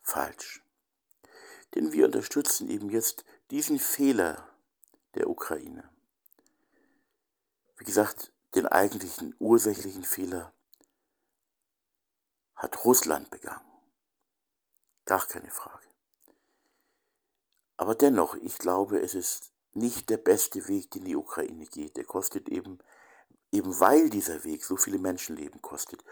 falsch. 0.01 0.63
Denn 1.75 1.91
wir 1.91 2.05
unterstützen 2.05 2.69
eben 2.69 2.89
jetzt 2.89 3.25
diesen 3.51 3.79
Fehler 3.79 4.47
der 5.15 5.29
Ukraine. 5.29 5.89
Wie 7.77 7.85
gesagt, 7.85 8.31
den 8.55 8.65
eigentlichen 8.65 9.35
ursächlichen 9.39 10.03
Fehler 10.03 10.53
hat 12.55 12.83
Russland 12.83 13.29
begangen. 13.29 13.65
Gar 15.05 15.25
keine 15.27 15.49
Frage. 15.49 15.87
Aber 17.77 17.95
dennoch, 17.95 18.35
ich 18.35 18.57
glaube, 18.57 18.99
es 18.99 19.15
ist 19.15 19.53
nicht 19.73 20.09
der 20.09 20.17
beste 20.17 20.67
Weg, 20.67 20.91
den 20.91 21.05
die 21.05 21.15
Ukraine 21.15 21.65
geht. 21.65 21.95
Der 21.95 22.03
kostet 22.03 22.49
eben, 22.49 22.79
eben 23.51 23.79
weil 23.79 24.09
dieser 24.09 24.43
Weg 24.43 24.65
so 24.65 24.75
viele 24.75 24.99
Menschenleben 24.99 25.61
kostet. 25.61 26.03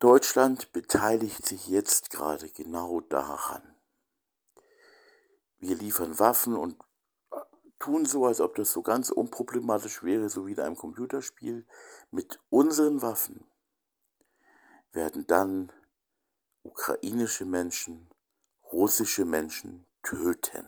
Deutschland 0.00 0.72
beteiligt 0.72 1.44
sich 1.44 1.68
jetzt 1.68 2.08
gerade 2.08 2.48
genau 2.48 3.02
daran. 3.02 3.62
Wir 5.58 5.76
liefern 5.76 6.18
Waffen 6.18 6.56
und 6.56 6.82
tun 7.78 8.06
so, 8.06 8.24
als 8.24 8.40
ob 8.40 8.54
das 8.54 8.72
so 8.72 8.80
ganz 8.80 9.10
unproblematisch 9.10 10.02
wäre, 10.02 10.30
so 10.30 10.46
wie 10.46 10.52
in 10.52 10.60
einem 10.60 10.76
Computerspiel. 10.76 11.66
Mit 12.10 12.40
unseren 12.48 13.02
Waffen 13.02 13.44
werden 14.92 15.26
dann 15.26 15.70
ukrainische 16.62 17.44
Menschen, 17.44 18.08
russische 18.72 19.26
Menschen 19.26 19.84
töten. 20.02 20.66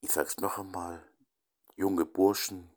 Ich 0.00 0.12
sag's 0.12 0.36
noch 0.36 0.58
einmal, 0.58 1.04
junge 1.74 2.04
Burschen, 2.04 2.70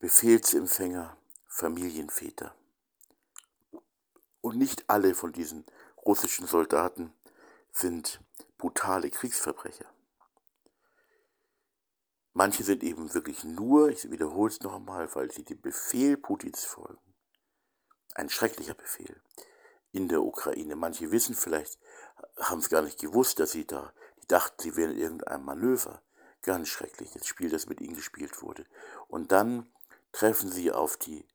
Befehlsempfänger, 0.00 1.14
Familienväter. 1.46 2.54
Und 4.40 4.56
nicht 4.56 4.88
alle 4.88 5.14
von 5.14 5.30
diesen 5.30 5.66
russischen 6.06 6.46
Soldaten 6.46 7.12
sind 7.70 8.18
brutale 8.56 9.10
Kriegsverbrecher. 9.10 9.84
Manche 12.32 12.64
sind 12.64 12.82
eben 12.82 13.12
wirklich 13.12 13.44
nur, 13.44 13.90
ich 13.90 14.10
wiederhole 14.10 14.50
es 14.50 14.60
noch 14.60 14.76
einmal, 14.76 15.14
weil 15.14 15.30
sie 15.30 15.44
dem 15.44 15.60
Befehl 15.60 16.16
Putins 16.16 16.64
folgen. 16.64 17.14
Ein 18.14 18.30
schrecklicher 18.30 18.72
Befehl 18.72 19.20
in 19.92 20.08
der 20.08 20.22
Ukraine. 20.22 20.76
Manche 20.76 21.10
wissen 21.10 21.34
vielleicht, 21.34 21.78
haben 22.38 22.60
es 22.60 22.70
gar 22.70 22.80
nicht 22.80 23.00
gewusst, 23.00 23.38
dass 23.38 23.50
sie 23.50 23.66
da, 23.66 23.92
die 24.22 24.28
dachten, 24.28 24.62
sie 24.62 24.76
wären 24.76 24.92
in 24.92 24.98
irgendeinem 24.98 25.44
Manöver. 25.44 26.00
Ganz 26.40 26.68
schrecklich, 26.68 27.10
das 27.12 27.26
Spiel, 27.26 27.50
das 27.50 27.66
mit 27.66 27.82
ihnen 27.82 27.96
gespielt 27.96 28.40
wurde. 28.40 28.64
Und 29.06 29.30
dann 29.30 29.70
treffen 30.12 30.50
sie 30.50 30.72
auf 30.72 30.96
die 30.96 31.26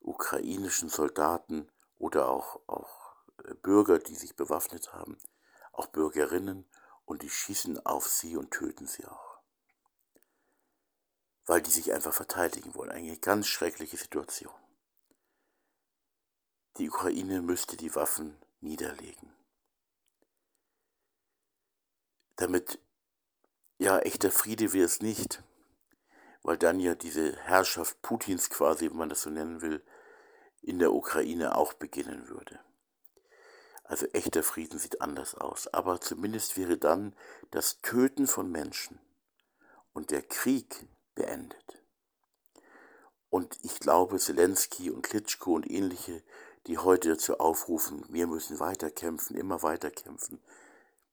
ukrainischen 0.00 0.88
Soldaten 0.88 1.70
oder 1.98 2.28
auch, 2.28 2.60
auch 2.66 3.14
äh, 3.44 3.54
Bürger, 3.54 3.98
die 3.98 4.14
sich 4.14 4.36
bewaffnet 4.36 4.92
haben, 4.92 5.18
auch 5.72 5.86
Bürgerinnen, 5.86 6.66
und 7.06 7.22
die 7.22 7.30
schießen 7.30 7.86
auf 7.86 8.08
sie 8.08 8.36
und 8.36 8.50
töten 8.50 8.86
sie 8.86 9.06
auch. 9.06 9.38
Weil 11.46 11.62
die 11.62 11.70
sich 11.70 11.92
einfach 11.92 12.12
verteidigen 12.12 12.74
wollen. 12.74 12.90
Eine 12.90 13.16
ganz 13.16 13.46
schreckliche 13.46 13.96
Situation. 13.96 14.52
Die 16.78 16.90
Ukraine 16.90 17.40
müsste 17.40 17.76
die 17.76 17.94
Waffen 17.94 18.36
niederlegen. 18.60 19.32
Damit, 22.34 22.80
ja, 23.78 23.98
echter 24.00 24.30
Friede 24.30 24.72
wäre 24.72 24.84
es 24.84 25.00
nicht, 25.00 25.42
weil 26.46 26.56
dann 26.56 26.78
ja 26.78 26.94
diese 26.94 27.36
Herrschaft 27.38 28.00
Putins 28.02 28.50
quasi, 28.50 28.88
wenn 28.88 28.96
man 28.98 29.08
das 29.08 29.22
so 29.22 29.30
nennen 29.30 29.62
will, 29.62 29.82
in 30.62 30.78
der 30.78 30.92
Ukraine 30.92 31.56
auch 31.56 31.72
beginnen 31.72 32.28
würde. 32.28 32.60
Also 33.82 34.06
echter 34.12 34.44
Frieden 34.44 34.78
sieht 34.78 35.00
anders 35.00 35.34
aus. 35.34 35.66
Aber 35.66 36.00
zumindest 36.00 36.56
wäre 36.56 36.78
dann 36.78 37.16
das 37.50 37.80
Töten 37.80 38.28
von 38.28 38.48
Menschen 38.48 39.00
und 39.92 40.12
der 40.12 40.22
Krieg 40.22 40.86
beendet. 41.16 41.82
Und 43.28 43.58
ich 43.64 43.80
glaube, 43.80 44.20
Zelensky 44.20 44.92
und 44.92 45.02
Klitschko 45.02 45.52
und 45.56 45.68
ähnliche, 45.68 46.22
die 46.68 46.78
heute 46.78 47.08
dazu 47.08 47.40
aufrufen, 47.40 48.04
wir 48.08 48.28
müssen 48.28 48.60
weiterkämpfen, 48.60 49.36
immer 49.36 49.64
weiterkämpfen, 49.64 50.40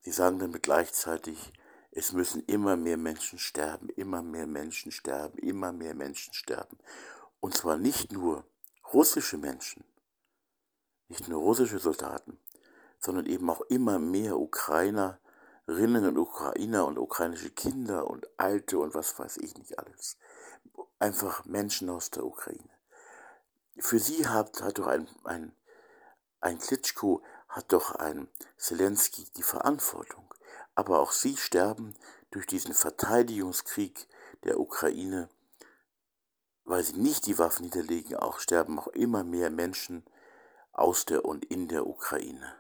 sie 0.01 0.11
sagen 0.11 0.37
damit 0.37 0.61
gleichzeitig, 0.61 1.53
es 1.95 2.11
müssen 2.11 2.43
immer 2.47 2.75
mehr 2.75 2.97
Menschen 2.97 3.37
sterben, 3.37 3.89
immer 3.89 4.23
mehr 4.23 4.47
Menschen 4.47 4.91
sterben, 4.91 5.37
immer 5.37 5.71
mehr 5.71 5.93
Menschen 5.93 6.33
sterben. 6.33 6.79
Und 7.39 7.55
zwar 7.55 7.77
nicht 7.77 8.11
nur 8.11 8.45
russische 8.93 9.37
Menschen, 9.37 9.83
nicht 11.07 11.27
nur 11.27 11.41
russische 11.41 11.77
Soldaten, 11.77 12.39
sondern 12.99 13.27
eben 13.27 13.47
auch 13.49 13.61
immer 13.61 13.99
mehr 13.99 14.39
Ukrainerinnen 14.39 16.07
und 16.07 16.17
Ukrainer 16.17 16.87
und 16.87 16.97
ukrainische 16.97 17.51
Kinder 17.51 18.09
und 18.09 18.27
Alte 18.39 18.79
und 18.79 18.95
was 18.95 19.19
weiß 19.19 19.37
ich 19.37 19.55
nicht 19.57 19.77
alles. 19.77 20.17
Einfach 20.97 21.45
Menschen 21.45 21.91
aus 21.91 22.09
der 22.09 22.25
Ukraine. 22.25 22.69
Für 23.77 23.99
sie 23.99 24.27
hat, 24.27 24.61
hat 24.61 24.79
doch 24.79 24.87
ein, 24.87 25.07
ein, 25.25 25.55
ein 26.39 26.57
Klitschko, 26.57 27.23
hat 27.49 27.71
doch 27.71 27.93
ein 27.95 28.29
Zelensky 28.57 29.25
die 29.37 29.43
Verantwortung. 29.43 30.32
Aber 30.75 30.99
auch 30.99 31.11
sie 31.11 31.37
sterben 31.37 31.93
durch 32.31 32.47
diesen 32.47 32.73
Verteidigungskrieg 32.73 34.07
der 34.43 34.59
Ukraine, 34.59 35.29
weil 36.65 36.83
sie 36.83 36.97
nicht 36.97 37.25
die 37.25 37.37
Waffen 37.37 37.65
niederlegen, 37.65 38.15
auch 38.15 38.39
sterben 38.39 38.79
auch 38.79 38.87
immer 38.87 39.23
mehr 39.23 39.49
Menschen 39.49 40.03
aus 40.71 41.05
der 41.05 41.25
und 41.25 41.45
in 41.45 41.67
der 41.67 41.85
Ukraine 41.85 42.55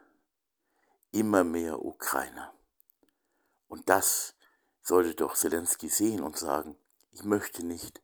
immer 1.13 1.43
mehr 1.43 1.85
Ukrainer. 1.85 2.53
Und 3.67 3.87
das 3.87 4.35
sollte 4.81 5.15
doch 5.15 5.35
Zelensky 5.35 5.87
sehen 5.87 6.21
und 6.21 6.37
sagen, 6.37 6.75
ich 7.11 7.23
möchte 7.23 7.65
nicht, 7.65 8.01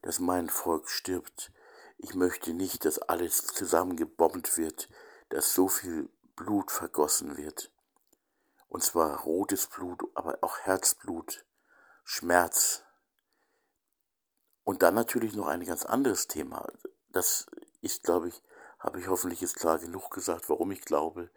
dass 0.00 0.20
mein 0.20 0.48
Volk 0.48 0.88
stirbt. 0.88 1.52
Ich 1.98 2.14
möchte 2.14 2.54
nicht, 2.54 2.84
dass 2.84 2.98
alles 2.98 3.46
zusammengebombt 3.48 4.56
wird, 4.56 4.88
dass 5.28 5.54
so 5.54 5.68
viel 5.68 6.08
Blut 6.36 6.70
vergossen 6.70 7.36
wird. 7.36 7.70
Und 8.72 8.82
zwar 8.82 9.20
rotes 9.24 9.66
Blut, 9.66 10.02
aber 10.14 10.38
auch 10.40 10.60
Herzblut, 10.60 11.44
Schmerz. 12.04 12.82
Und 14.64 14.80
dann 14.80 14.94
natürlich 14.94 15.34
noch 15.34 15.46
ein 15.46 15.62
ganz 15.66 15.84
anderes 15.84 16.26
Thema. 16.26 16.66
Das 17.10 17.44
ist, 17.82 18.02
glaube 18.02 18.28
ich, 18.28 18.42
habe 18.78 18.98
ich 18.98 19.08
hoffentlich 19.08 19.42
jetzt 19.42 19.56
klar 19.56 19.78
genug 19.78 20.10
gesagt, 20.10 20.48
warum 20.48 20.70
ich 20.70 20.80
glaube, 20.86 21.30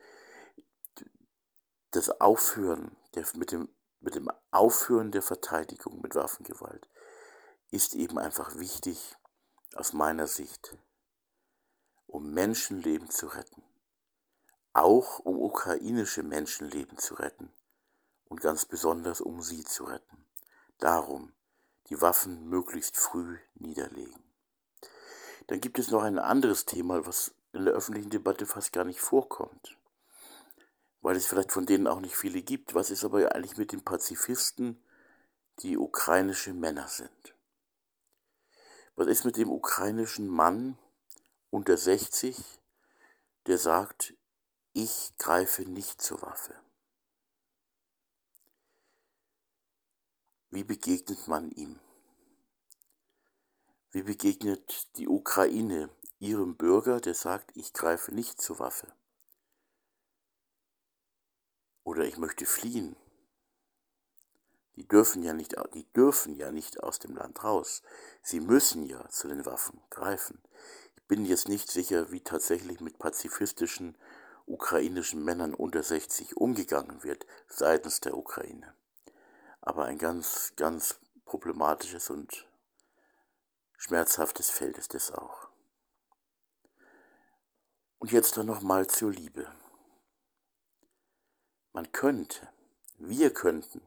das 1.92 2.22
Aufhören 2.22 2.96
der, 3.16 3.26
mit, 3.34 3.52
dem, 3.52 3.68
mit 4.00 4.16
dem 4.16 4.32
Aufhören 4.52 5.12
der 5.12 5.22
Verteidigung 5.22 6.00
mit 6.00 6.16
Waffengewalt 6.16 6.90
ist 7.70 7.96
eben 7.96 8.18
einfach 8.18 8.56
wichtig 8.56 9.14
aus 9.74 9.92
meiner 9.92 10.28
Sicht, 10.28 10.78
um 12.08 12.32
Menschenleben 12.34 13.10
zu 13.10 13.28
retten, 13.28 13.62
auch 14.76 15.20
um 15.20 15.42
ukrainische 15.42 16.24
Menschenleben 16.24 16.98
zu 16.98 17.16
retten 17.16 17.52
und 18.30 18.42
ganz 18.42 18.66
besonders 18.66 19.22
um 19.22 19.42
sie 19.42 19.64
zu 19.64 19.86
retten. 19.86 20.26
Darum 20.78 21.34
die 21.90 22.02
Waffen 22.02 22.50
möglichst 22.50 22.98
früh 22.98 23.38
niederlegen. 23.56 24.24
Dann 25.48 25.62
gibt 25.62 25.80
es 25.80 25.92
noch 25.92 26.04
ein 26.04 26.20
anderes 26.20 26.66
Thema, 26.66 27.06
was 27.06 27.34
in 27.54 27.66
der 27.66 27.74
öffentlichen 27.74 28.10
Debatte 28.10 28.46
fast 28.46 28.74
gar 28.74 28.84
nicht 28.84 29.02
vorkommt 29.02 29.78
weil 31.06 31.18
es 31.18 31.28
vielleicht 31.28 31.52
von 31.52 31.68
denen 31.68 31.86
auch 31.86 32.00
nicht 32.00 32.18
viele 32.18 32.42
gibt. 32.42 32.74
Was 32.74 32.90
ist 32.90 33.06
aber 33.06 33.36
eigentlich 33.36 33.58
mit 33.58 33.72
den 33.72 33.84
Pazifisten, 33.84 34.84
die 35.60 35.78
ukrainische 35.78 36.52
Männer 36.52 36.88
sind? 36.88 37.36
Was 38.96 39.06
ist 39.06 39.24
mit 39.24 39.38
dem 39.38 39.52
ukrainischen 39.52 40.28
Mann 40.28 40.80
unter 41.52 41.78
60, 41.78 42.44
der 43.46 43.60
sagt, 43.60 44.16
ich 44.76 45.18
greife 45.18 45.64
nicht 45.64 46.00
zur 46.00 46.22
Waffe? 46.22 46.54
Wie 50.52 50.64
begegnet 50.64 51.28
man 51.28 51.50
ihm? 51.50 51.80
Wie 53.90 54.04
begegnet 54.04 54.96
die 54.98 55.08
Ukraine 55.08 55.90
ihrem 56.20 56.56
Bürger, 56.56 57.02
der 57.02 57.16
sagt, 57.16 57.52
ich 57.56 57.74
greife 57.74 58.14
nicht 58.14 58.40
zur 58.40 58.60
Waffe? 58.60 58.94
oder 61.86 62.04
ich 62.04 62.18
möchte 62.18 62.46
fliehen. 62.46 62.98
Die 64.76 64.86
dürfen 64.86 65.24
ja 65.24 65.32
nicht, 65.32 65.56
die 65.74 65.86
dürfen 65.94 66.36
ja 66.36 66.52
nicht 66.52 66.84
aus 66.84 67.00
dem 67.00 67.16
Land 67.16 67.46
raus. 67.46 67.82
Sie 68.22 68.42
müssen 68.42 68.84
ja 68.84 69.08
zu 69.08 69.30
den 69.30 69.46
Waffen 69.46 69.80
greifen. 69.90 70.42
Ich 70.98 71.04
bin 71.04 71.24
jetzt 71.24 71.48
nicht 71.48 71.72
sicher, 71.72 72.12
wie 72.12 72.20
tatsächlich 72.20 72.82
mit 72.82 73.00
pazifistischen 73.00 73.96
ukrainischen 74.46 75.24
Männern 75.24 75.54
unter 75.54 75.82
60 75.82 76.38
umgegangen 76.38 77.04
wird 77.04 77.26
seitens 77.48 78.00
der 78.02 78.16
Ukraine. 78.16 78.74
Aber 79.62 79.86
ein 79.86 79.98
ganz, 79.98 80.54
ganz 80.56 81.00
problematisches 81.26 82.10
und 82.10 82.48
schmerzhaftes 83.78 84.50
Feld 84.50 84.78
ist 84.78 84.94
es 84.94 85.12
auch. 85.12 85.50
Und 87.98 88.12
jetzt 88.12 88.38
dann 88.38 88.46
nochmal 88.46 88.88
zur 88.88 89.12
Liebe. 89.12 89.52
Man 91.74 91.92
könnte, 91.92 92.48
wir 92.98 93.34
könnten 93.34 93.82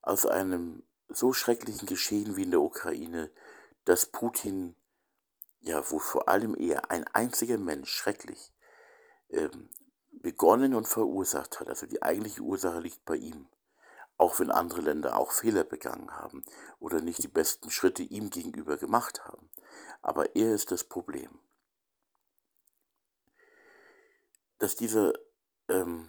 aus 0.00 0.26
einem 0.26 0.82
so 1.08 1.32
schrecklichen 1.32 1.86
Geschehen 1.86 2.36
wie 2.36 2.44
in 2.44 2.50
der 2.50 2.62
Ukraine, 2.62 3.30
dass 3.84 4.06
Putin, 4.06 4.74
ja, 5.60 5.88
wo 5.90 5.98
vor 5.98 6.28
allem 6.28 6.56
eher 6.56 6.90
ein 6.90 7.06
einziger 7.08 7.58
Mensch 7.58 7.92
schrecklich 7.92 8.51
begonnen 10.10 10.74
und 10.74 10.86
verursacht 10.86 11.60
hat, 11.60 11.68
also 11.68 11.86
die 11.86 12.02
eigentliche 12.02 12.42
Ursache 12.42 12.80
liegt 12.80 13.04
bei 13.04 13.16
ihm, 13.16 13.48
auch 14.16 14.38
wenn 14.38 14.50
andere 14.50 14.82
Länder 14.82 15.16
auch 15.16 15.32
Fehler 15.32 15.64
begangen 15.64 16.10
haben 16.12 16.44
oder 16.78 17.00
nicht 17.00 17.22
die 17.22 17.28
besten 17.28 17.70
Schritte 17.70 18.02
ihm 18.02 18.30
gegenüber 18.30 18.76
gemacht 18.76 19.24
haben. 19.24 19.50
Aber 20.00 20.36
er 20.36 20.54
ist 20.54 20.70
das 20.70 20.84
Problem. 20.84 21.40
Dass 24.58 24.76
dieser 24.76 25.12
ähm, 25.68 26.08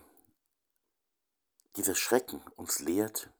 dieser 1.75 1.95
Schrecken 1.95 2.41
uns 2.55 2.79
lehrt 2.79 3.31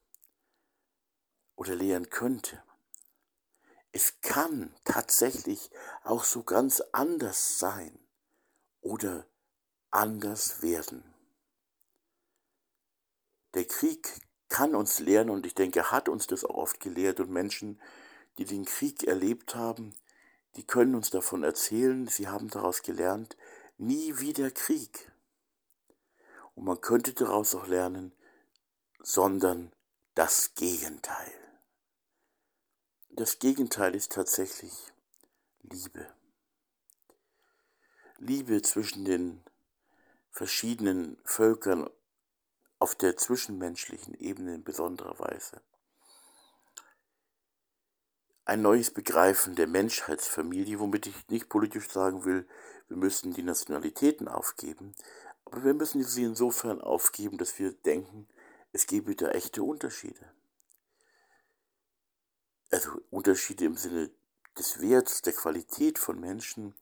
oder 1.56 1.76
lehren 1.76 2.10
könnte. 2.10 2.64
Es 3.92 4.22
kann 4.22 4.76
tatsächlich 4.86 5.70
auch 6.04 6.24
so 6.24 6.44
ganz 6.44 6.82
anders 6.92 7.60
sein 7.60 8.00
oder 8.82 9.28
anders 9.94 10.62
werden. 10.62 11.04
Der 13.54 13.66
Krieg 13.66 14.22
kann 14.50 14.76
uns 14.76 15.00
lehren 15.00 15.30
und 15.30 15.46
ich 15.46 15.54
denke, 15.54 15.92
hat 15.92 16.10
uns 16.10 16.28
das 16.28 16.44
auch 16.44 16.56
oft 16.56 16.80
gelehrt 16.80 17.20
und 17.20 17.30
Menschen, 17.30 17.80
die 18.38 18.46
den 18.46 18.66
Krieg 18.66 19.04
erlebt 19.04 19.56
haben, 19.56 19.96
die 20.56 20.66
können 20.66 20.96
uns 20.96 21.10
davon 21.10 21.44
erzählen, 21.44 22.08
sie 22.08 22.28
haben 22.28 22.50
daraus 22.50 22.82
gelernt, 22.82 23.38
nie 23.78 24.20
wieder 24.20 24.52
Krieg. 24.52 25.12
Und 26.56 26.66
man 26.66 26.82
könnte 26.82 27.14
daraus 27.14 27.56
auch 27.56 27.68
lernen, 27.68 28.14
sondern 29.00 29.72
das 30.16 30.54
Gegenteil. 30.56 31.34
Das 33.10 33.40
Gegenteil 33.40 33.96
ist 33.96 34.12
tatsächlich 34.12 34.74
Liebe. 35.62 36.08
Liebe 38.18 38.62
zwischen 38.62 39.06
den 39.06 39.43
verschiedenen 40.34 41.18
Völkern 41.24 41.90
auf 42.80 42.96
der 42.96 43.16
zwischenmenschlichen 43.16 44.16
Ebene 44.16 44.56
in 44.56 44.64
besonderer 44.64 45.18
Weise. 45.20 45.62
Ein 48.44 48.62
neues 48.62 48.92
Begreifen 48.92 49.56
der 49.56 49.68
Menschheitsfamilie, 49.68 50.80
womit 50.80 51.08
ich 51.08 51.30
nicht 51.30 51.48
politisch 51.48 51.90
sagen 51.90 52.26
will, 52.26 52.46
wir 52.90 52.98
müssen 52.98 53.34
die 53.34 53.44
Nationalitäten 53.44 54.28
aufgeben, 54.28 54.94
aber 55.46 55.64
wir 55.64 55.74
müssen 55.74 56.04
sie 56.04 56.24
insofern 56.24 56.82
aufgeben, 56.82 57.38
dass 57.38 57.58
wir 57.58 57.72
denken, 57.72 58.28
es 58.74 58.88
gebe 58.88 59.16
da 59.16 59.30
echte 59.30 59.64
Unterschiede. 59.64 60.34
Also 62.72 62.90
Unterschiede 63.12 63.66
im 63.66 63.78
Sinne 63.78 64.10
des 64.58 64.82
Werts, 64.82 65.22
der 65.22 65.34
Qualität 65.34 66.00
von 66.00 66.20
Menschen. 66.20 66.76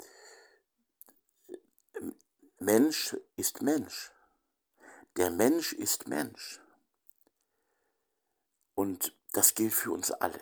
Mensch 2.64 3.18
ist 3.38 3.64
Mensch. 3.64 4.12
Der 5.18 5.32
Mensch 5.32 5.74
ist 5.74 6.08
Mensch. 6.08 6.60
Und 8.76 9.18
das 9.32 9.56
gilt 9.56 9.74
für 9.74 9.92
uns 9.92 10.12
alle. 10.12 10.40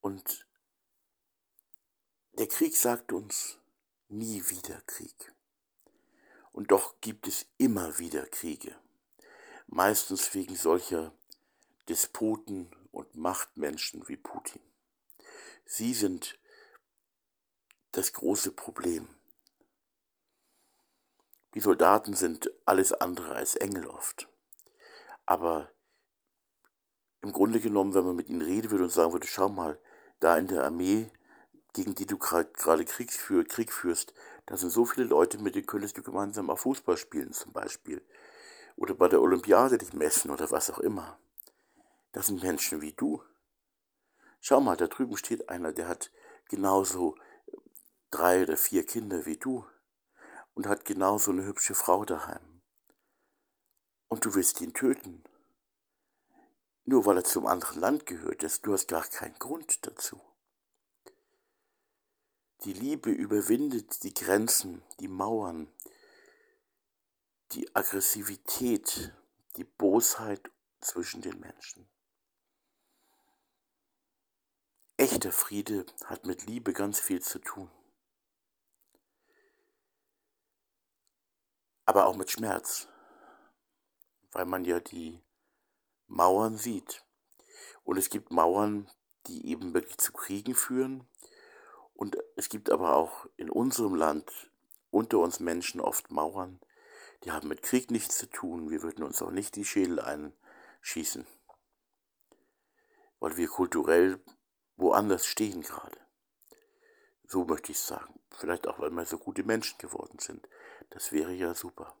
Und 0.00 0.44
der 2.32 2.48
Krieg 2.48 2.74
sagt 2.76 3.12
uns 3.12 3.60
nie 4.08 4.42
wieder 4.48 4.80
Krieg. 4.88 5.32
Und 6.50 6.72
doch 6.72 7.00
gibt 7.00 7.28
es 7.28 7.46
immer 7.56 8.00
wieder 8.00 8.26
Kriege, 8.26 8.76
meistens 9.68 10.34
wegen 10.34 10.56
solcher 10.56 11.14
Despoten 11.88 12.74
und 12.90 13.14
Machtmenschen 13.14 14.08
wie 14.08 14.16
Putin. 14.16 14.62
Sie 15.64 15.94
sind 15.94 16.40
das 17.92 18.12
große 18.12 18.50
Problem. 18.50 19.19
Die 21.54 21.60
Soldaten 21.60 22.14
sind 22.14 22.50
alles 22.64 22.92
andere 22.92 23.34
als 23.34 23.56
Engel 23.56 23.86
oft. 23.86 24.28
Aber 25.26 25.70
im 27.22 27.32
Grunde 27.32 27.60
genommen, 27.60 27.94
wenn 27.94 28.04
man 28.04 28.16
mit 28.16 28.28
ihnen 28.28 28.42
reden 28.42 28.70
würde 28.70 28.84
und 28.84 28.90
sagen 28.90 29.12
würde, 29.12 29.26
schau 29.26 29.48
mal, 29.48 29.78
da 30.20 30.36
in 30.36 30.46
der 30.46 30.64
Armee, 30.64 31.10
gegen 31.72 31.94
die 31.94 32.06
du 32.06 32.18
gerade 32.18 32.50
Krieg, 32.84 33.12
für, 33.12 33.44
Krieg 33.44 33.72
führst, 33.72 34.14
da 34.46 34.56
sind 34.56 34.70
so 34.70 34.84
viele 34.84 35.06
Leute, 35.06 35.38
mit 35.38 35.54
denen 35.54 35.66
könntest 35.66 35.98
du 35.98 36.02
gemeinsam 36.02 36.50
auch 36.50 36.58
Fußball 36.58 36.96
spielen 36.96 37.32
zum 37.32 37.52
Beispiel. 37.52 38.04
Oder 38.76 38.94
bei 38.94 39.08
der 39.08 39.20
Olympiade 39.20 39.78
dich 39.78 39.92
messen 39.92 40.30
oder 40.30 40.50
was 40.50 40.70
auch 40.70 40.78
immer. 40.78 41.18
Das 42.12 42.26
sind 42.26 42.42
Menschen 42.42 42.80
wie 42.80 42.92
du. 42.92 43.22
Schau 44.40 44.60
mal, 44.60 44.76
da 44.76 44.86
drüben 44.86 45.16
steht 45.16 45.48
einer, 45.48 45.72
der 45.72 45.88
hat 45.88 46.10
genauso 46.48 47.16
drei 48.10 48.42
oder 48.42 48.56
vier 48.56 48.84
Kinder 48.86 49.26
wie 49.26 49.36
du 49.36 49.64
und 50.60 50.66
hat 50.66 50.84
genauso 50.84 51.30
eine 51.30 51.46
hübsche 51.46 51.74
Frau 51.74 52.04
daheim. 52.04 52.60
Und 54.08 54.26
du 54.26 54.34
willst 54.34 54.60
ihn 54.60 54.74
töten. 54.74 55.24
Nur 56.84 57.06
weil 57.06 57.16
er 57.16 57.24
zum 57.24 57.46
anderen 57.46 57.80
Land 57.80 58.04
gehört, 58.04 58.42
du 58.42 58.74
hast 58.74 58.86
gar 58.86 59.04
keinen 59.04 59.38
Grund 59.38 59.86
dazu. 59.86 60.20
Die 62.64 62.74
Liebe 62.74 63.10
überwindet 63.10 64.02
die 64.02 64.12
Grenzen, 64.12 64.82
die 64.98 65.08
Mauern, 65.08 65.66
die 67.52 67.74
Aggressivität, 67.74 69.14
die 69.56 69.64
Bosheit 69.64 70.50
zwischen 70.82 71.22
den 71.22 71.40
Menschen. 71.40 71.88
Echter 74.98 75.32
Friede 75.32 75.86
hat 76.04 76.26
mit 76.26 76.44
Liebe 76.44 76.74
ganz 76.74 77.00
viel 77.00 77.22
zu 77.22 77.38
tun. 77.38 77.70
Aber 81.90 82.06
auch 82.06 82.14
mit 82.14 82.30
Schmerz, 82.30 82.86
weil 84.30 84.44
man 84.44 84.64
ja 84.64 84.78
die 84.78 85.20
Mauern 86.06 86.56
sieht. 86.56 87.04
Und 87.82 87.96
es 87.96 88.10
gibt 88.10 88.30
Mauern, 88.30 88.88
die 89.26 89.48
eben 89.48 89.74
wirklich 89.74 89.98
zu 89.98 90.12
Kriegen 90.12 90.54
führen. 90.54 91.08
Und 91.94 92.16
es 92.36 92.48
gibt 92.48 92.70
aber 92.70 92.94
auch 92.94 93.26
in 93.36 93.50
unserem 93.50 93.96
Land 93.96 94.52
unter 94.92 95.18
uns 95.18 95.40
Menschen 95.40 95.80
oft 95.80 96.12
Mauern, 96.12 96.60
die 97.24 97.32
haben 97.32 97.48
mit 97.48 97.62
Krieg 97.62 97.90
nichts 97.90 98.18
zu 98.18 98.30
tun. 98.30 98.70
Wir 98.70 98.84
würden 98.84 99.02
uns 99.02 99.20
auch 99.20 99.32
nicht 99.32 99.56
die 99.56 99.64
Schädel 99.64 99.98
einschießen, 99.98 101.26
weil 103.18 103.36
wir 103.36 103.48
kulturell 103.48 104.22
woanders 104.76 105.26
stehen 105.26 105.62
gerade. 105.62 105.98
So 107.26 107.46
möchte 107.46 107.72
ich 107.72 107.80
sagen. 107.80 108.20
Vielleicht 108.30 108.68
auch, 108.68 108.78
weil 108.78 108.90
wir 108.90 109.04
so 109.06 109.18
gute 109.18 109.42
Menschen 109.42 109.76
geworden 109.78 110.20
sind. 110.20 110.46
Das 110.90 111.12
wäre 111.12 111.32
ja 111.32 111.54
super. 111.54 111.94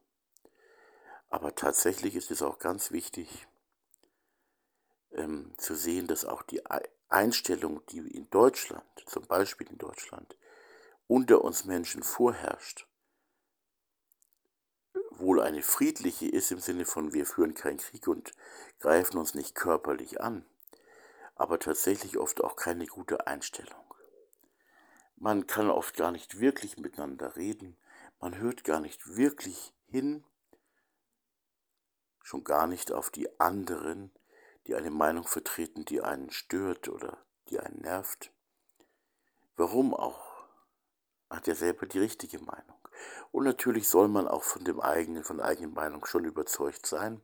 Aber 1.28 1.54
tatsächlich 1.54 2.16
ist 2.16 2.30
es 2.30 2.42
auch 2.42 2.58
ganz 2.58 2.90
wichtig 2.90 3.46
ähm, 5.12 5.52
zu 5.58 5.74
sehen, 5.74 6.06
dass 6.06 6.24
auch 6.24 6.42
die 6.42 6.62
Einstellung, 7.08 7.84
die 7.86 7.98
in 7.98 8.28
Deutschland, 8.30 8.84
zum 9.06 9.26
Beispiel 9.26 9.68
in 9.68 9.78
Deutschland, 9.78 10.36
unter 11.06 11.44
uns 11.44 11.64
Menschen 11.64 12.02
vorherrscht, 12.02 12.86
wohl 15.10 15.40
eine 15.40 15.62
friedliche 15.62 16.26
ist 16.26 16.50
im 16.50 16.60
Sinne 16.60 16.86
von 16.86 17.12
wir 17.12 17.26
führen 17.26 17.54
keinen 17.54 17.78
Krieg 17.78 18.08
und 18.08 18.32
greifen 18.78 19.18
uns 19.18 19.34
nicht 19.34 19.54
körperlich 19.54 20.20
an 20.20 20.44
aber 21.40 21.58
tatsächlich 21.58 22.18
oft 22.18 22.44
auch 22.44 22.54
keine 22.54 22.86
gute 22.86 23.26
Einstellung. 23.26 23.94
Man 25.16 25.46
kann 25.46 25.70
oft 25.70 25.96
gar 25.96 26.12
nicht 26.12 26.38
wirklich 26.38 26.76
miteinander 26.76 27.34
reden, 27.34 27.78
man 28.20 28.38
hört 28.38 28.64
gar 28.64 28.80
nicht 28.80 29.16
wirklich 29.16 29.74
hin, 29.86 30.24
schon 32.22 32.44
gar 32.44 32.66
nicht 32.66 32.92
auf 32.92 33.10
die 33.10 33.40
anderen, 33.40 34.12
die 34.66 34.74
eine 34.74 34.90
Meinung 34.90 35.26
vertreten, 35.26 35.84
die 35.84 36.02
einen 36.02 36.30
stört 36.30 36.88
oder 36.88 37.18
die 37.48 37.58
einen 37.58 37.80
nervt. 37.80 38.32
Warum 39.56 39.94
auch? 39.94 40.46
Hat 41.28 41.48
er 41.48 41.54
selber 41.54 41.86
die 41.86 41.98
richtige 41.98 42.38
Meinung. 42.38 42.78
Und 43.32 43.44
natürlich 43.44 43.88
soll 43.88 44.08
man 44.08 44.28
auch 44.28 44.42
von 44.42 44.64
dem 44.64 44.80
eigenen, 44.80 45.24
von 45.24 45.38
der 45.38 45.46
eigenen 45.46 45.72
Meinung 45.72 46.04
schon 46.04 46.24
überzeugt 46.24 46.86
sein, 46.86 47.22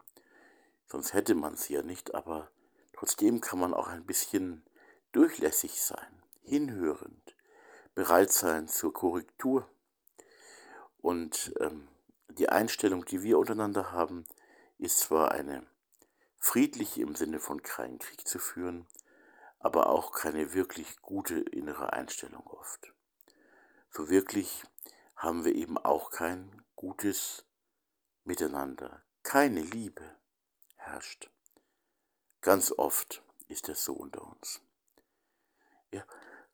sonst 0.86 1.12
hätte 1.12 1.34
man 1.34 1.56
sie 1.56 1.74
ja 1.74 1.82
nicht, 1.82 2.14
aber 2.14 2.50
Trotzdem 2.96 3.42
kann 3.42 3.58
man 3.58 3.74
auch 3.74 3.88
ein 3.88 4.06
bisschen 4.06 4.64
durchlässig 5.12 5.82
sein, 5.82 6.22
hinhörend, 6.40 7.36
bereit 7.94 8.32
sein 8.32 8.68
zur 8.68 8.94
Korrektur. 8.94 9.68
Und 11.06 11.54
ähm, 11.60 11.86
die 12.30 12.48
Einstellung, 12.48 13.04
die 13.04 13.22
wir 13.22 13.38
untereinander 13.38 13.92
haben, 13.92 14.24
ist 14.76 14.98
zwar 14.98 15.30
eine 15.30 15.64
friedliche 16.36 17.00
im 17.00 17.14
Sinne 17.14 17.38
von 17.38 17.62
keinen 17.62 18.00
Krieg 18.00 18.26
zu 18.26 18.40
führen, 18.40 18.88
aber 19.60 19.88
auch 19.88 20.10
keine 20.10 20.52
wirklich 20.52 21.00
gute 21.02 21.38
innere 21.38 21.92
Einstellung 21.92 22.44
oft. 22.48 22.92
So 23.92 24.08
wirklich 24.08 24.64
haben 25.14 25.44
wir 25.44 25.54
eben 25.54 25.78
auch 25.78 26.10
kein 26.10 26.64
gutes 26.74 27.44
Miteinander. 28.24 29.04
Keine 29.22 29.60
Liebe 29.60 30.02
herrscht. 30.74 31.30
Ganz 32.40 32.72
oft 32.72 33.22
ist 33.46 33.68
es 33.68 33.84
so 33.84 33.92
unter 33.92 34.22
uns. 34.22 34.60
Wir 35.90 36.04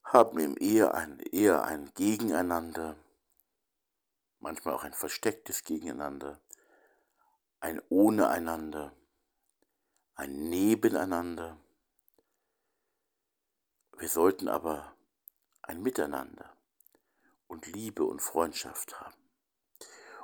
haben 0.04 0.38
im 0.38 0.58
Ehe 0.58 0.92
ein, 0.92 1.20
eher 1.20 1.64
ein 1.64 1.90
Gegeneinander, 1.94 2.98
manchmal 4.42 4.74
auch 4.74 4.84
ein 4.84 4.92
verstecktes 4.92 5.64
Gegeneinander, 5.64 6.40
ein 7.60 7.80
ohne 7.88 8.28
einander, 8.28 8.94
ein 10.14 10.48
Nebeneinander. 10.50 11.58
Wir 13.96 14.08
sollten 14.08 14.48
aber 14.48 14.94
ein 15.62 15.82
Miteinander 15.82 16.56
und 17.46 17.66
Liebe 17.66 18.04
und 18.04 18.20
Freundschaft 18.20 19.00
haben. 19.00 19.16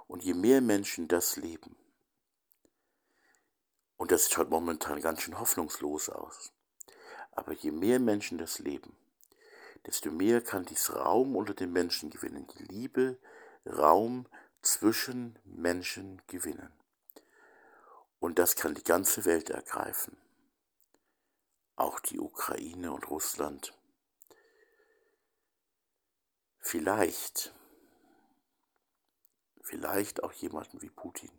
Und 0.06 0.24
je 0.24 0.34
mehr 0.34 0.60
Menschen 0.60 1.06
das 1.06 1.36
leben, 1.36 1.76
und 3.98 4.12
das 4.12 4.30
schaut 4.30 4.48
momentan 4.48 5.00
ganz 5.00 5.22
schön 5.22 5.38
hoffnungslos 5.38 6.08
aus. 6.08 6.52
Aber 7.32 7.52
je 7.52 7.72
mehr 7.72 7.98
Menschen 7.98 8.38
das 8.38 8.60
leben, 8.60 8.96
desto 9.86 10.10
mehr 10.10 10.40
kann 10.40 10.64
dies 10.64 10.94
Raum 10.94 11.36
unter 11.36 11.52
den 11.52 11.72
Menschen 11.72 12.08
gewinnen. 12.08 12.46
Die 12.46 12.62
Liebe 12.64 13.18
Raum 13.68 14.26
zwischen 14.62 15.38
Menschen 15.44 16.22
gewinnen. 16.26 16.72
Und 18.18 18.38
das 18.38 18.56
kann 18.56 18.74
die 18.74 18.84
ganze 18.84 19.24
Welt 19.24 19.50
ergreifen. 19.50 20.16
Auch 21.76 22.00
die 22.00 22.18
Ukraine 22.18 22.92
und 22.92 23.08
Russland. 23.08 23.78
Vielleicht, 26.58 27.54
vielleicht 29.62 30.22
auch 30.22 30.32
jemanden 30.32 30.82
wie 30.82 30.90
Putin. 30.90 31.30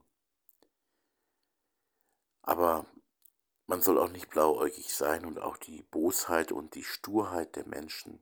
Aber 2.42 2.86
man 3.68 3.82
soll 3.82 4.00
auch 4.00 4.10
nicht 4.10 4.30
blauäugig 4.30 4.96
sein 4.96 5.26
und 5.26 5.40
auch 5.40 5.58
die 5.58 5.84
Bosheit 5.84 6.52
und 6.52 6.74
die 6.74 6.84
Sturheit 6.84 7.56
der 7.56 7.68
Menschen 7.68 8.20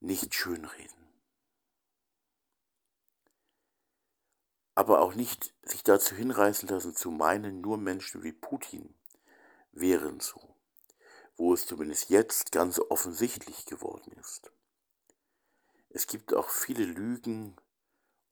nicht 0.00 0.34
schönreden. 0.34 0.97
Aber 4.78 5.00
auch 5.00 5.14
nicht 5.14 5.52
sich 5.62 5.82
dazu 5.82 6.14
hinreißen 6.14 6.68
lassen 6.68 6.94
zu 6.94 7.10
meinen, 7.10 7.60
nur 7.60 7.78
Menschen 7.78 8.22
wie 8.22 8.32
Putin 8.32 8.94
wären 9.72 10.20
so, 10.20 10.54
wo 11.36 11.52
es 11.52 11.66
zumindest 11.66 12.10
jetzt 12.10 12.52
ganz 12.52 12.78
offensichtlich 12.78 13.66
geworden 13.66 14.12
ist. 14.20 14.52
Es 15.88 16.06
gibt 16.06 16.32
auch 16.32 16.48
viele 16.48 16.84
Lügen 16.84 17.56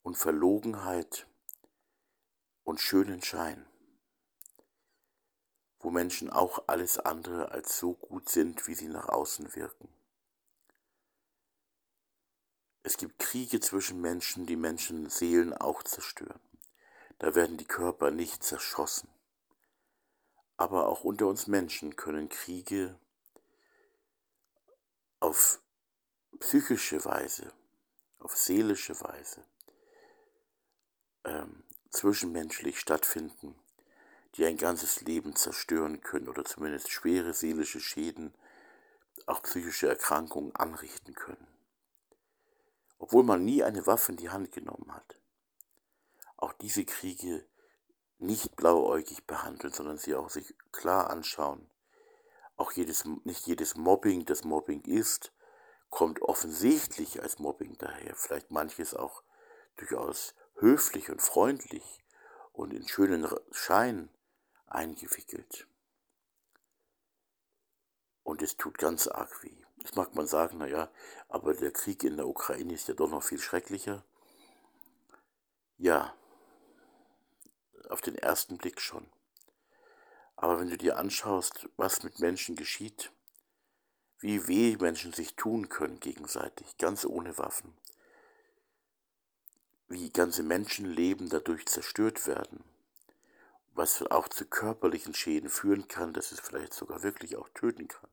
und 0.03 0.16
Verlogenheit 0.16 1.26
und 2.62 2.80
schönen 2.80 3.22
Schein 3.22 3.66
wo 5.86 5.90
Menschen 5.90 6.30
auch 6.30 6.64
alles 6.66 6.99
andere 6.99 7.53
als 7.53 7.78
so 7.78 7.94
gut 7.94 8.28
sind, 8.28 8.66
wie 8.66 8.74
sie 8.74 8.88
nach 8.88 9.09
außen 9.09 9.55
wirken. 9.55 9.88
Es 12.87 12.99
gibt 12.99 13.18
Kriege 13.18 13.59
zwischen 13.59 14.01
Menschen, 14.01 14.47
die 14.47 14.55
Menschenseelen 14.55 15.53
auch 15.53 15.82
zerstören. 15.82 16.39
Da 17.18 17.34
werden 17.34 17.57
die 17.57 17.64
Körper 17.64 18.12
nicht 18.12 18.45
zerschossen. 18.45 19.09
Aber 20.57 20.87
auch 20.87 21.03
unter 21.03 21.26
uns 21.26 21.49
Menschen 21.49 21.97
können 21.97 22.28
Kriege 22.28 22.97
auf 25.18 25.61
psychische 26.39 27.05
Weise, 27.05 27.53
auf 28.20 28.37
seelische 28.37 29.01
Weise 29.01 29.43
ähm, 31.24 31.64
zwischenmenschlich 31.91 32.78
stattfinden, 32.78 33.59
die 34.37 34.45
ein 34.45 34.59
ganzes 34.59 35.01
Leben 35.01 35.34
zerstören 35.34 36.03
können 36.03 36.28
oder 36.28 36.45
zumindest 36.45 36.93
schwere 36.93 37.34
seelische 37.34 37.80
Schäden, 37.80 38.32
auch 39.26 39.43
psychische 39.43 39.89
Erkrankungen 39.89 40.55
anrichten 40.55 41.16
können. 41.16 41.55
Obwohl 42.99 43.24
man 43.24 43.44
nie 43.44 43.62
eine 43.62 43.86
Waffe 43.86 44.12
in 44.12 44.18
die 44.18 44.30
Hand 44.30 44.53
genommen 44.53 44.94
hat. 44.94 45.18
Auch 46.36 46.53
diese 46.53 46.84
Kriege 46.84 47.47
nicht 48.18 48.57
blauäugig 48.57 49.26
behandeln, 49.26 49.72
sondern 49.72 49.99
sie 49.99 50.14
auch 50.14 50.30
sich 50.30 50.55
klar 50.72 51.11
anschauen. 51.11 51.68
Auch 52.57 52.72
jedes, 52.72 53.05
nicht 53.24 53.47
jedes 53.47 53.76
Mobbing, 53.76 54.24
das 54.24 54.44
Mobbing 54.44 54.82
ist, 54.82 55.32
kommt 55.90 56.22
offensichtlich 56.22 57.22
als 57.22 57.38
Mobbing 57.38 57.76
daher. 57.78 58.14
Vielleicht 58.14 58.51
manches 58.51 58.94
auch 58.94 59.22
durchaus 59.76 60.34
höflich 60.55 61.11
und 61.11 61.20
freundlich 61.20 62.03
und 62.53 62.72
in 62.72 62.88
schönen 62.88 63.28
Schein 63.51 64.09
eingewickelt. 64.66 65.66
Und 68.22 68.42
es 68.42 68.57
tut 68.57 68.78
ganz 68.78 69.07
arg 69.07 69.42
weh. 69.44 69.65
Jetzt 69.87 69.95
mag 69.95 70.16
man 70.16 70.26
sagen, 70.26 70.59
naja, 70.59 70.91
aber 71.28 71.55
der 71.55 71.70
Krieg 71.70 72.03
in 72.03 72.16
der 72.16 72.26
Ukraine 72.26 72.74
ist 72.74 72.89
ja 72.89 72.95
doch 72.95 73.09
noch 73.09 73.22
viel 73.22 73.39
schrecklicher. 73.39 74.03
Ja, 75.78 76.12
auf 77.89 78.01
den 78.01 78.16
ersten 78.16 78.59
Blick 78.59 78.80
schon. 78.80 79.07
Aber 80.34 80.59
wenn 80.59 80.70
du 80.70 80.76
dir 80.76 80.99
anschaust, 80.99 81.68
was 81.76 82.03
mit 82.03 82.18
Menschen 82.18 82.57
geschieht, 82.57 83.12
wie 84.18 84.49
weh 84.49 84.76
Menschen 84.76 85.12
sich 85.12 85.37
tun 85.37 85.68
können 85.68 86.01
gegenseitig, 86.01 86.78
ganz 86.78 87.05
ohne 87.05 87.39
Waffen, 87.39 87.72
wie 89.87 90.11
ganze 90.11 90.43
Menschenleben 90.43 91.28
dadurch 91.28 91.64
zerstört 91.66 92.26
werden, 92.26 92.64
was 93.72 94.03
auch 94.03 94.26
zu 94.26 94.47
körperlichen 94.47 95.14
Schäden 95.14 95.49
führen 95.49 95.87
kann, 95.87 96.12
dass 96.12 96.32
es 96.32 96.41
vielleicht 96.41 96.74
sogar 96.74 97.05
wirklich 97.05 97.37
auch 97.37 97.49
töten 97.51 97.87
kann. 97.87 98.11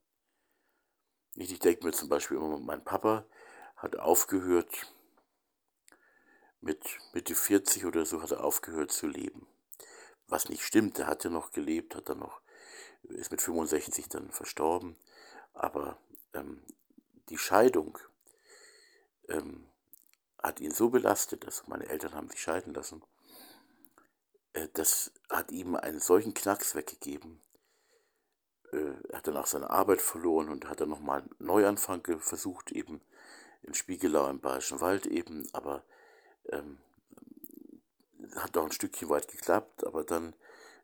Ich 1.36 1.60
denke 1.60 1.86
mir 1.86 1.94
zum 1.94 2.10
Beispiel 2.10 2.38
immer, 2.38 2.60
mein 2.60 2.84
Papa 2.84 3.26
hat 3.76 3.98
aufgehört, 3.98 4.70
mit 6.62 7.00
Mitte 7.14 7.36
40 7.36 7.86
oder 7.86 8.06
so 8.06 8.22
hat 8.22 8.32
er 8.32 8.44
aufgehört 8.44 8.92
zu 8.92 9.08
leben. 9.08 9.48
Was 10.28 10.48
nicht 10.48 10.64
stimmt, 10.64 10.98
er 11.00 11.08
hat 11.08 11.24
ja 11.24 11.30
noch 11.30 11.52
gelebt, 11.52 11.96
hat 11.96 12.08
dann 12.08 12.20
noch, 12.20 12.42
ist 13.04 13.32
mit 13.32 13.42
65 13.42 14.08
dann 14.10 14.32
verstorben. 14.32 14.96
Aber 15.54 15.98
ähm, 16.34 16.64
die 17.30 17.38
Scheidung 17.38 17.98
ähm, 19.28 19.68
hat 20.42 20.60
ihn 20.60 20.72
so 20.72 20.90
belastet, 20.90 21.46
dass 21.46 21.68
meine 21.68 21.88
Eltern 21.88 22.14
haben 22.14 22.30
sich 22.30 22.42
scheiden 22.42 22.74
lassen. 22.74 23.04
Äh, 24.54 24.68
das 24.74 25.12
hat 25.30 25.52
ihm 25.52 25.76
einen 25.76 26.00
solchen 26.00 26.34
Knacks 26.34 26.76
weggegeben. 26.76 27.42
Äh, 28.74 29.14
hat 29.14 29.28
dann 29.28 29.38
auch 29.38 29.46
seine 29.46 29.70
Arbeit 29.70 30.02
verloren 30.02 30.50
und 30.50 30.68
hat 30.68 30.82
dann 30.82 30.90
nochmal 30.90 31.22
einen 31.22 31.36
Neuanfang 31.38 32.04
versucht, 32.20 32.72
eben 32.72 33.02
in 33.62 33.76
Spiegelau 33.76 34.28
im 34.30 34.40
Bayerischen 34.40 34.82
Wald 34.82 35.06
eben, 35.06 35.48
aber 35.54 35.84
ähm, 36.50 36.80
hat 38.36 38.58
auch 38.58 38.66
ein 38.66 38.72
Stückchen 38.72 39.10
weit 39.10 39.28
geklappt, 39.28 39.86
aber 39.86 40.04
dann 40.04 40.34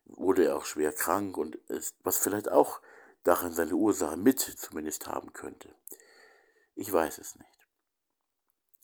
wurde 0.06 0.46
er 0.46 0.58
auch 0.58 0.66
schwer 0.66 0.94
krank 0.94 1.36
und 1.38 1.56
ist, 1.68 1.96
was 2.04 2.20
vielleicht 2.20 2.50
auch 2.50 2.80
darin 3.24 3.54
seine 3.54 3.74
Ursache 3.74 4.18
mit 4.18 4.40
zumindest 4.40 5.08
haben 5.08 5.34
könnte. 5.34 5.74
Ich 6.76 6.94
weiß 6.94 7.18
es 7.18 7.36
nicht. 7.36 7.68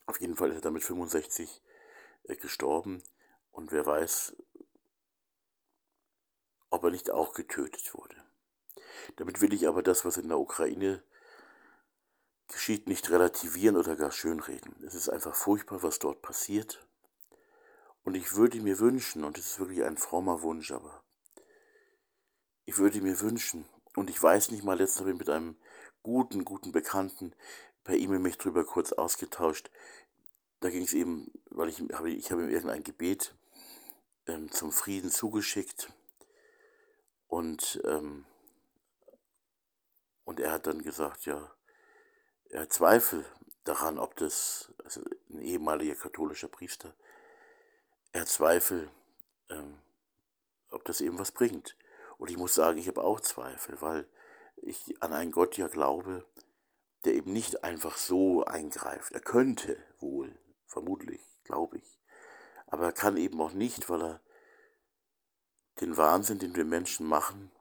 Auf 0.08 0.20
jeden 0.20 0.36
Fall 0.36 0.50
ist 0.50 0.56
er 0.56 0.62
dann 0.62 0.74
mit 0.74 0.84
65 0.84 1.62
äh, 2.24 2.36
gestorben 2.38 3.04
und 3.52 3.72
wer 3.72 3.86
weiß, 3.86 4.36
ob 6.72 6.84
er 6.84 6.92
nicht 6.92 7.12
auch 7.12 7.34
getötet 7.34 7.94
wurde. 7.94 8.26
Damit 9.18 9.42
will 9.42 9.54
ich 9.54 9.68
aber 9.68 9.84
das, 9.84 10.06
was 10.06 10.18
in 10.18 10.30
der 10.30 10.40
Ukraine 10.40 11.04
geschieht, 12.48 12.88
nicht 12.88 13.10
relativieren 13.10 13.76
oder 13.76 13.96
gar 13.96 14.12
schönreden. 14.12 14.76
Es 14.86 14.96
ist 14.96 15.10
einfach 15.10 15.36
furchtbar, 15.36 15.84
was 15.84 16.00
dort 16.00 16.22
passiert. 16.22 16.86
Und 18.04 18.16
ich 18.16 18.36
würde 18.36 18.62
mir 18.62 18.80
wünschen, 18.80 19.24
und 19.24 19.38
es 19.38 19.48
ist 19.48 19.60
wirklich 19.60 19.84
ein 19.84 19.98
frommer 19.98 20.42
Wunsch, 20.42 20.72
aber 20.72 21.04
ich 22.66 22.78
würde 22.78 23.02
mir 23.02 23.20
wünschen, 23.20 23.66
und 23.96 24.10
ich 24.10 24.22
weiß 24.22 24.52
nicht 24.52 24.64
mal, 24.64 24.78
letztens 24.78 25.02
habe 25.02 25.12
ich 25.12 25.18
mit 25.18 25.30
einem 25.30 25.56
guten, 26.04 26.46
guten 26.46 26.72
Bekannten 26.72 27.34
per 27.84 27.96
E-Mail 27.96 28.20
mich 28.20 28.38
drüber 28.38 28.64
kurz 28.66 28.92
ausgetauscht. 28.92 29.72
Da 30.60 30.70
ging 30.70 30.84
es 30.84 30.94
eben, 30.94 31.32
weil 31.50 31.70
ich 31.70 31.80
habe, 31.94 32.12
ich 32.12 32.32
habe 32.32 32.44
ihm 32.44 32.50
irgendein 32.50 32.84
Gebet 32.84 33.36
ähm, 34.28 34.52
zum 34.52 34.72
Frieden 34.72 35.12
zugeschickt 35.12 35.92
und 37.28 37.82
ähm, 37.86 38.26
und 40.26 40.40
er 40.40 40.52
hat 40.52 40.68
dann 40.68 40.84
gesagt, 40.84 41.26
ja, 41.26 41.52
er 42.50 42.62
hat 42.64 42.74
Zweifel 42.74 43.26
daran, 43.64 43.98
ob 43.98 44.16
das, 44.18 44.74
also 44.84 45.02
ein 45.30 45.42
ehemaliger 45.42 45.96
katholischer 45.96 46.48
Priester, 46.48 46.94
er 48.12 48.22
hat 48.22 48.28
Zweifel, 48.28 48.90
ähm, 49.50 49.80
ob 50.70 50.84
das 50.86 51.02
eben 51.02 51.20
was 51.20 51.32
bringt. 51.32 51.78
Und 52.18 52.30
ich 52.30 52.38
muss 52.38 52.54
sagen, 52.54 52.78
ich 52.78 52.88
habe 52.88 53.04
auch 53.04 53.20
Zweifel, 53.20 53.82
weil 53.82 54.08
ich 54.58 55.02
an 55.02 55.14
einen 55.14 55.32
Gott 55.32 55.58
ja 55.58 55.68
glaube, 55.68 56.26
der 57.04 57.14
eben 57.14 57.34
nicht 57.34 57.64
einfach 57.64 57.98
so 57.98 58.44
eingreift. 58.46 59.12
Er 59.12 59.22
könnte 59.22 59.78
wohl, 60.00 60.38
vermutlich, 60.66 61.22
glaube 61.44 61.78
ich. 61.78 62.00
Aber 62.68 62.86
er 62.86 62.94
kann 62.94 63.18
eben 63.18 63.40
auch 63.42 63.52
nicht, 63.52 63.90
weil 63.90 64.02
er 64.02 64.22
den 65.82 65.98
Wahnsinn, 65.98 66.40
den 66.40 66.56
wir 66.56 66.66
Menschen 66.66 67.06
machen, 67.06 67.52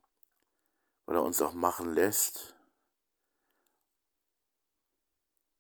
weil 1.05 1.17
er 1.17 1.23
uns 1.23 1.43
auch 1.43 1.53
machen 1.53 1.93
lässt, 1.93 2.54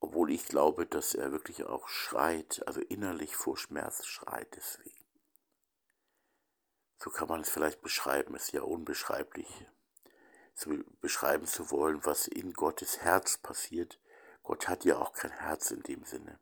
obwohl 0.04 0.30
ich 0.30 0.44
glaube, 0.44 0.84
dass 0.84 1.14
er 1.14 1.32
wirklich 1.32 1.64
auch 1.64 1.88
schreit, 1.88 2.62
also 2.66 2.82
innerlich 2.82 3.34
vor 3.34 3.56
Schmerz 3.56 4.04
schreit 4.04 4.54
deswegen. 4.54 5.06
So 6.98 7.08
kann 7.08 7.26
man 7.26 7.40
es 7.40 7.48
vielleicht 7.48 7.80
beschreiben, 7.80 8.34
es 8.34 8.44
ist 8.44 8.52
ja 8.52 8.60
unbeschreiblich, 8.60 9.48
zu 10.54 10.84
beschreiben 11.00 11.46
zu 11.46 11.70
wollen, 11.70 12.04
was 12.04 12.28
in 12.28 12.52
Gottes 12.52 13.00
Herz 13.00 13.38
passiert. 13.38 13.98
Gott 14.42 14.68
hat 14.68 14.84
ja 14.84 14.98
auch 14.98 15.14
kein 15.14 15.30
Herz 15.30 15.70
in 15.70 15.82
dem 15.82 16.04
Sinne. 16.04 16.38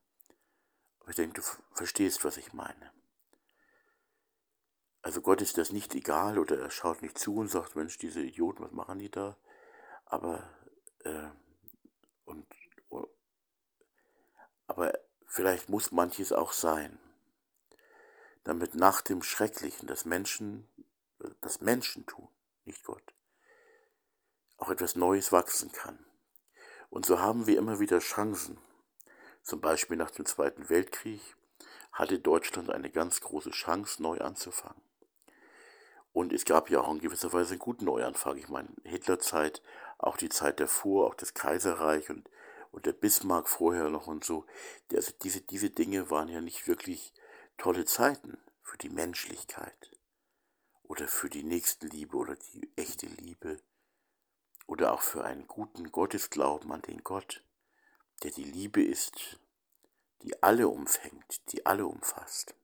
Aber 0.99 1.11
ich 1.11 1.17
denke, 1.17 1.41
du 1.41 1.43
verstehst, 1.73 2.25
was 2.25 2.39
ich 2.39 2.53
meine. 2.53 2.93
Also 5.03 5.21
Gott 5.21 5.41
ist 5.41 5.57
das 5.57 5.71
nicht 5.71 5.95
egal 5.95 6.41
oder 6.41 6.59
er 6.59 6.71
schaut 6.71 7.01
nicht 7.01 7.17
zu 7.17 7.37
und 7.37 7.47
sagt, 7.47 7.77
Mensch, 7.77 7.97
diese 7.97 8.23
Idioten, 8.23 8.65
was 8.65 8.73
machen 8.73 8.99
die 8.99 9.11
da? 9.11 9.39
Aber 10.05 10.51
äh, 11.05 11.31
und 12.25 12.47
aber 14.73 14.99
vielleicht 15.27 15.69
muss 15.69 15.93
manches 15.93 16.33
auch 16.33 16.53
sein, 16.53 16.99
damit 18.43 18.75
nach 18.75 19.03
dem 19.03 19.23
Schrecklichen 19.23 19.87
das 19.87 20.07
Menschen, 20.07 20.67
das 21.43 21.61
Menschen 21.61 22.07
tun, 22.07 22.29
nicht 22.65 22.83
Gott, 22.83 23.15
auch 24.57 24.71
etwas 24.71 24.97
Neues 24.97 25.31
wachsen 25.31 25.73
kann. 25.73 25.99
Und 26.89 27.05
so 27.05 27.21
haben 27.21 27.47
wir 27.47 27.59
immer 27.59 27.81
wieder 27.81 27.99
Chancen. 27.99 28.59
Zum 29.43 29.61
Beispiel 29.61 29.99
nach 29.99 30.11
dem 30.11 30.25
Zweiten 30.25 30.71
Weltkrieg 30.71 31.21
hatte 31.93 32.19
Deutschland 32.19 32.71
eine 32.71 32.91
ganz 32.91 33.21
große 33.21 33.51
Chance, 33.51 34.03
neu 34.03 34.21
anzufangen. 34.21 34.81
Und 36.15 36.33
es 36.33 36.47
gab 36.47 36.71
ja 36.71 36.81
auch 36.81 36.91
in 36.91 37.01
gewisser 37.01 37.31
Weise 37.35 37.51
einen 37.51 37.59
guten 37.59 37.85
Neuanfang. 37.85 38.39
Ich 38.39 38.49
meine, 38.49 38.71
Hitlerzeit, 38.85 39.61
auch 39.99 40.17
die 40.17 40.31
Zeit 40.31 40.61
davor, 40.61 41.09
auch 41.09 41.15
das 41.15 41.35
Kaiserreich 41.35 42.09
und 42.09 42.31
und 42.73 42.87
der 42.87 42.93
Bismarck 42.93 43.49
vorher 43.49 43.89
noch 43.89 44.09
und 44.09 44.25
so. 44.25 44.45
Also 44.93 45.13
diese, 45.23 45.43
diese 45.43 45.71
Dinge 45.71 46.11
waren 46.11 46.29
ja 46.29 46.41
nicht 46.41 46.67
wirklich 46.67 47.13
tolle 47.59 47.85
Zeiten 47.85 48.39
für 48.63 48.79
die 48.79 48.89
Menschlichkeit 48.89 49.93
oder 50.83 51.07
für 51.07 51.31
die 51.31 51.45
Nächstenliebe 51.45 52.17
oder 52.17 52.35
die 52.35 52.73
echte 52.77 53.07
Liebe 53.07 53.61
oder 54.67 54.93
auch 54.93 55.03
für 55.03 55.25
einen 55.25 55.47
guten 55.47 55.93
Gottesglauben 55.93 56.73
an 56.73 56.83
den 56.83 57.05
Gott, 57.05 57.45
der 58.23 58.31
die 58.31 58.45
Liebe 58.45 58.83
ist, 58.83 59.39
die 60.23 60.43
alle 60.43 60.69
umfängt, 60.69 61.53
die 61.53 61.67
alle 61.67 61.87
umfasst. 61.87 62.55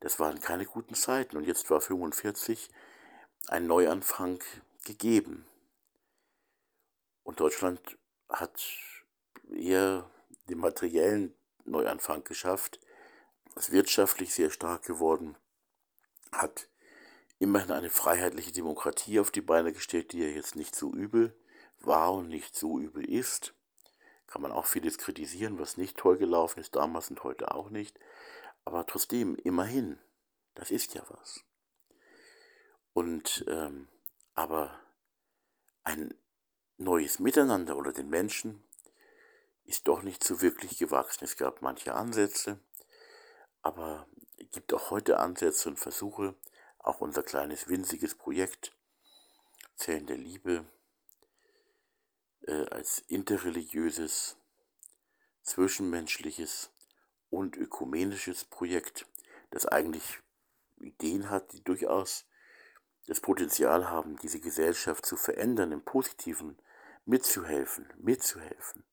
Das 0.00 0.18
waren 0.18 0.40
keine 0.40 0.64
guten 0.64 0.94
Zeiten 0.94 1.36
und 1.36 1.44
jetzt 1.44 1.70
war 1.70 1.80
45 1.80 2.70
ein 3.48 3.66
Neuanfang 3.66 4.42
gegeben. 4.84 5.46
Und 7.22 7.38
Deutschland 7.40 7.98
hat 8.28 8.60
eher 9.52 10.10
den 10.48 10.58
materiellen 10.58 11.34
Neuanfang 11.64 12.24
geschafft, 12.24 12.80
ist 13.56 13.72
wirtschaftlich 13.72 14.34
sehr 14.34 14.50
stark 14.50 14.82
geworden, 14.84 15.36
hat 16.32 16.68
immerhin 17.38 17.72
eine 17.72 17.90
freiheitliche 17.90 18.52
Demokratie 18.52 19.20
auf 19.20 19.30
die 19.30 19.40
Beine 19.40 19.72
gestellt, 19.72 20.12
die 20.12 20.20
ja 20.20 20.28
jetzt 20.28 20.56
nicht 20.56 20.74
so 20.74 20.92
übel 20.92 21.34
war 21.80 22.12
und 22.12 22.28
nicht 22.28 22.54
so 22.54 22.78
übel 22.78 23.04
ist. 23.04 23.54
Kann 24.26 24.42
man 24.42 24.52
auch 24.52 24.66
vieles 24.66 24.98
kritisieren, 24.98 25.58
was 25.58 25.76
nicht 25.76 25.96
toll 25.96 26.16
gelaufen 26.16 26.60
ist 26.60 26.76
damals 26.76 27.10
und 27.10 27.24
heute 27.24 27.52
auch 27.52 27.70
nicht. 27.70 27.98
Aber 28.64 28.86
trotzdem, 28.86 29.36
immerhin. 29.36 29.98
Das 30.54 30.70
ist 30.70 30.94
ja 30.94 31.02
was. 31.08 31.42
Und 32.92 33.44
ähm, 33.48 33.88
aber 34.34 34.78
ein 35.84 36.14
neues 36.76 37.18
Miteinander 37.18 37.76
oder 37.76 37.92
den 37.92 38.08
Menschen 38.08 38.62
ist 39.70 39.86
doch 39.86 40.02
nicht 40.02 40.24
so 40.24 40.42
wirklich 40.42 40.78
gewachsen. 40.78 41.24
Es 41.24 41.36
gab 41.36 41.62
manche 41.62 41.94
Ansätze, 41.94 42.58
aber 43.62 44.08
es 44.36 44.50
gibt 44.50 44.74
auch 44.74 44.90
heute 44.90 45.20
Ansätze 45.20 45.68
und 45.68 45.78
Versuche, 45.78 46.34
auch 46.78 47.00
unser 47.00 47.22
kleines 47.22 47.68
winziges 47.68 48.16
Projekt 48.16 48.76
Zellen 49.76 50.06
der 50.06 50.16
Liebe 50.16 50.66
äh, 52.48 52.66
als 52.70 52.98
interreligiöses, 53.06 54.36
zwischenmenschliches 55.42 56.70
und 57.30 57.56
ökumenisches 57.56 58.44
Projekt, 58.44 59.06
das 59.50 59.66
eigentlich 59.66 60.18
Ideen 60.80 61.30
hat, 61.30 61.52
die 61.52 61.62
durchaus 61.62 62.26
das 63.06 63.20
Potenzial 63.20 63.88
haben, 63.88 64.16
diese 64.16 64.40
Gesellschaft 64.40 65.06
zu 65.06 65.16
verändern, 65.16 65.70
im 65.70 65.84
Positiven 65.84 66.58
mitzuhelfen, 67.04 67.88
mitzuhelfen, 67.98 68.84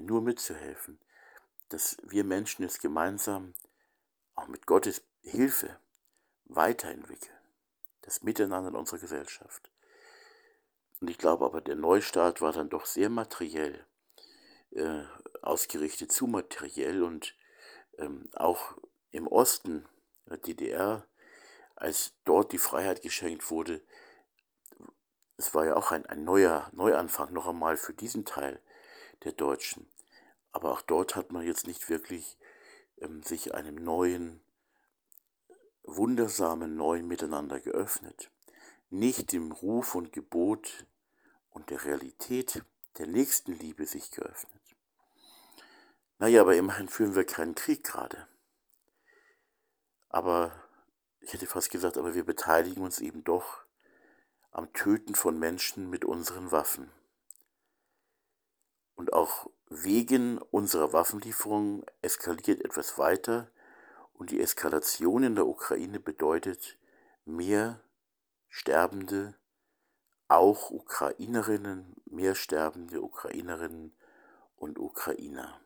nur 0.00 0.22
mitzuhelfen, 0.22 0.98
dass 1.68 1.96
wir 2.02 2.24
Menschen 2.24 2.64
es 2.64 2.78
gemeinsam, 2.78 3.54
auch 4.34 4.48
mit 4.48 4.66
Gottes 4.66 5.02
Hilfe, 5.20 5.78
weiterentwickeln, 6.44 7.36
das 8.02 8.22
Miteinander 8.22 8.70
in 8.70 8.76
unserer 8.76 8.98
Gesellschaft. 8.98 9.70
Und 11.00 11.10
ich 11.10 11.18
glaube 11.18 11.44
aber, 11.44 11.60
der 11.60 11.76
Neustart 11.76 12.40
war 12.40 12.52
dann 12.52 12.68
doch 12.68 12.86
sehr 12.86 13.08
materiell 13.08 13.86
äh, 14.70 15.02
ausgerichtet, 15.42 16.12
zu 16.12 16.26
materiell 16.26 17.02
und 17.02 17.34
ähm, 17.98 18.28
auch 18.34 18.76
im 19.10 19.26
Osten 19.26 19.86
der 20.26 20.38
DDR, 20.38 21.06
als 21.74 22.14
dort 22.24 22.52
die 22.52 22.58
Freiheit 22.58 23.02
geschenkt 23.02 23.50
wurde, 23.50 23.82
es 25.36 25.54
war 25.54 25.66
ja 25.66 25.74
auch 25.74 25.90
ein, 25.90 26.06
ein 26.06 26.24
neuer 26.24 26.70
Neuanfang 26.72 27.32
noch 27.32 27.48
einmal 27.48 27.76
für 27.76 27.92
diesen 27.92 28.24
Teil 28.24 28.60
der 29.24 29.32
Deutschen. 29.32 29.86
Aber 30.52 30.72
auch 30.72 30.82
dort 30.82 31.16
hat 31.16 31.32
man 31.32 31.46
jetzt 31.46 31.66
nicht 31.66 31.88
wirklich 31.88 32.36
ähm, 32.98 33.22
sich 33.22 33.54
einem 33.54 33.76
neuen, 33.76 34.40
wundersamen 35.84 36.76
neuen 36.76 37.08
Miteinander 37.08 37.60
geöffnet. 37.60 38.30
Nicht 38.90 39.32
dem 39.32 39.52
Ruf 39.52 39.94
und 39.94 40.12
Gebot 40.12 40.86
und 41.50 41.70
der 41.70 41.84
Realität 41.84 42.62
der 42.98 43.06
Nächstenliebe 43.06 43.86
sich 43.86 44.10
geöffnet. 44.10 44.62
Naja, 46.18 46.42
aber 46.42 46.54
immerhin 46.54 46.88
führen 46.88 47.14
wir 47.14 47.24
keinen 47.24 47.54
Krieg 47.54 47.82
gerade. 47.82 48.28
Aber 50.08 50.52
ich 51.20 51.32
hätte 51.32 51.46
fast 51.46 51.70
gesagt, 51.70 51.96
aber 51.96 52.14
wir 52.14 52.24
beteiligen 52.24 52.82
uns 52.82 53.00
eben 53.00 53.24
doch 53.24 53.64
am 54.50 54.72
Töten 54.72 55.14
von 55.14 55.38
Menschen 55.38 55.88
mit 55.88 56.04
unseren 56.04 56.52
Waffen. 56.52 56.90
Und 59.02 59.14
auch 59.14 59.50
wegen 59.68 60.38
unserer 60.38 60.92
Waffenlieferungen 60.92 61.84
eskaliert 62.02 62.64
etwas 62.64 62.98
weiter. 62.98 63.50
Und 64.14 64.30
die 64.30 64.40
Eskalation 64.40 65.24
in 65.24 65.34
der 65.34 65.48
Ukraine 65.48 65.98
bedeutet 65.98 66.78
mehr 67.24 67.80
Sterbende, 68.48 69.34
auch 70.28 70.70
Ukrainerinnen, 70.70 71.96
mehr 72.04 72.36
sterbende 72.36 73.02
Ukrainerinnen 73.02 73.92
und 74.54 74.78
Ukrainer. 74.78 75.60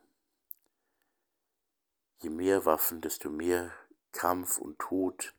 Je 2.22 2.30
mehr 2.30 2.64
Waffen, 2.64 3.03
desto 3.03 3.28
mehr 3.28 3.70
Kampf 4.12 4.57
und 4.57 4.78
Tod 4.78 5.34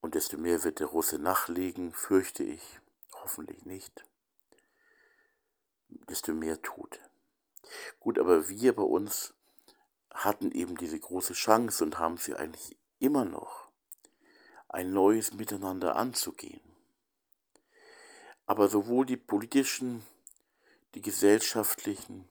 und 0.00 0.16
desto 0.16 0.38
mehr 0.38 0.64
wird 0.64 0.80
der 0.80 0.88
Russe 0.88 1.20
nachlegen, 1.20 1.92
fürchte 1.92 2.42
ich, 2.42 2.80
hoffentlich 3.12 3.64
nicht, 3.64 4.04
desto 6.08 6.32
mehr 6.32 6.60
Tod. 6.62 7.00
Gut, 8.00 8.18
aber 8.18 8.48
wir 8.48 8.74
bei 8.74 8.82
uns 8.82 9.34
hatten 10.10 10.52
eben 10.52 10.76
diese 10.76 10.98
große 10.98 11.32
Chance 11.34 11.84
und 11.84 11.98
haben 11.98 12.18
sie 12.18 12.34
eigentlich 12.34 12.76
immer 12.98 13.24
noch, 13.24 13.68
ein 14.68 14.92
neues 14.92 15.34
Miteinander 15.34 15.96
anzugehen. 15.96 16.60
Aber 18.46 18.68
sowohl 18.68 19.06
die 19.06 19.16
politischen, 19.16 20.04
die 20.94 21.02
gesellschaftlichen, 21.02 22.28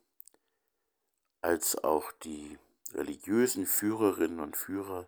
als 1.42 1.84
auch 1.84 2.12
die 2.24 2.58
religiösen 2.94 3.66
Führerinnen 3.66 4.40
und 4.40 4.56
Führer 4.56 5.08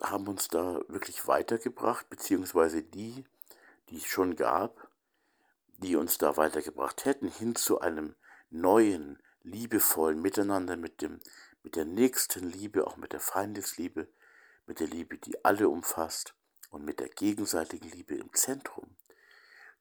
haben 0.00 0.28
uns 0.28 0.48
da 0.48 0.80
wirklich 0.88 1.26
weitergebracht, 1.26 2.08
beziehungsweise 2.08 2.82
die, 2.82 3.24
die 3.90 3.98
es 3.98 4.06
schon 4.06 4.36
gab, 4.36 4.83
die 5.84 5.96
uns 5.96 6.18
da 6.18 6.36
weitergebracht 6.36 7.04
hätten, 7.04 7.28
hin 7.28 7.54
zu 7.54 7.80
einem 7.80 8.16
neuen, 8.50 9.22
liebevollen 9.42 10.20
Miteinander 10.20 10.76
mit, 10.76 11.02
dem, 11.02 11.20
mit 11.62 11.76
der 11.76 11.84
nächsten 11.84 12.48
Liebe, 12.48 12.86
auch 12.86 12.96
mit 12.96 13.12
der 13.12 13.20
Feindesliebe, 13.20 14.08
mit 14.66 14.80
der 14.80 14.86
Liebe, 14.86 15.18
die 15.18 15.44
alle 15.44 15.68
umfasst 15.68 16.34
und 16.70 16.84
mit 16.84 17.00
der 17.00 17.08
gegenseitigen 17.08 17.90
Liebe 17.90 18.14
im 18.14 18.32
Zentrum. 18.32 18.96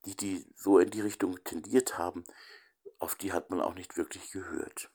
Die, 0.05 0.15
die 0.15 0.45
so 0.55 0.79
in 0.79 0.89
die 0.89 1.01
Richtung 1.01 1.41
tendiert 1.45 1.97
haben, 1.97 2.25
auf 2.99 3.15
die 3.15 3.31
hat 3.31 3.49
man 3.49 3.61
auch 3.61 3.73
nicht 3.73 3.95
wirklich 3.95 4.31
gehört. 4.31 4.91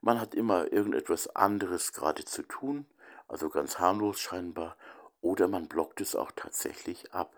Man 0.00 0.20
hat 0.20 0.34
immer 0.34 0.72
irgendetwas 0.72 1.34
anderes 1.34 1.92
gerade 1.92 2.24
zu 2.24 2.42
tun, 2.42 2.86
also 3.26 3.48
ganz 3.48 3.78
harmlos 3.78 4.20
scheinbar, 4.20 4.76
oder 5.20 5.48
man 5.48 5.68
blockt 5.68 6.00
es 6.00 6.14
auch 6.14 6.30
tatsächlich 6.32 7.12
ab. 7.12 7.34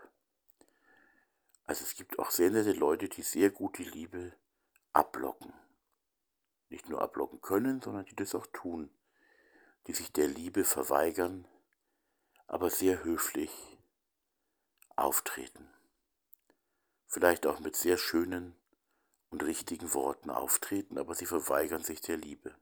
Also 1.66 1.84
es 1.84 1.94
gibt 1.96 2.18
auch 2.18 2.30
sehr 2.30 2.50
nette 2.50 2.72
Leute, 2.72 3.08
die 3.08 3.22
sehr 3.22 3.50
gut 3.50 3.78
die 3.78 3.84
Liebe 3.84 4.32
abblocken. 4.92 5.52
Nicht 6.68 6.88
nur 6.88 7.02
abblocken 7.02 7.40
können, 7.40 7.80
sondern 7.82 8.04
die 8.04 8.16
das 8.16 8.34
auch 8.34 8.46
tun, 8.52 8.90
die 9.86 9.92
sich 9.92 10.12
der 10.12 10.28
Liebe 10.28 10.64
verweigern, 10.64 11.46
aber 12.46 12.70
sehr 12.70 13.04
höflich 13.04 13.50
auftreten. 14.94 15.68
Vielleicht 17.06 17.46
auch 17.46 17.60
mit 17.60 17.76
sehr 17.76 17.98
schönen 17.98 18.56
und 19.30 19.42
richtigen 19.42 19.92
Worten 19.94 20.30
auftreten, 20.30 20.98
aber 20.98 21.14
sie 21.14 21.26
verweigern 21.26 21.82
sich 21.82 22.00
der 22.00 22.16
Liebe. 22.16 22.54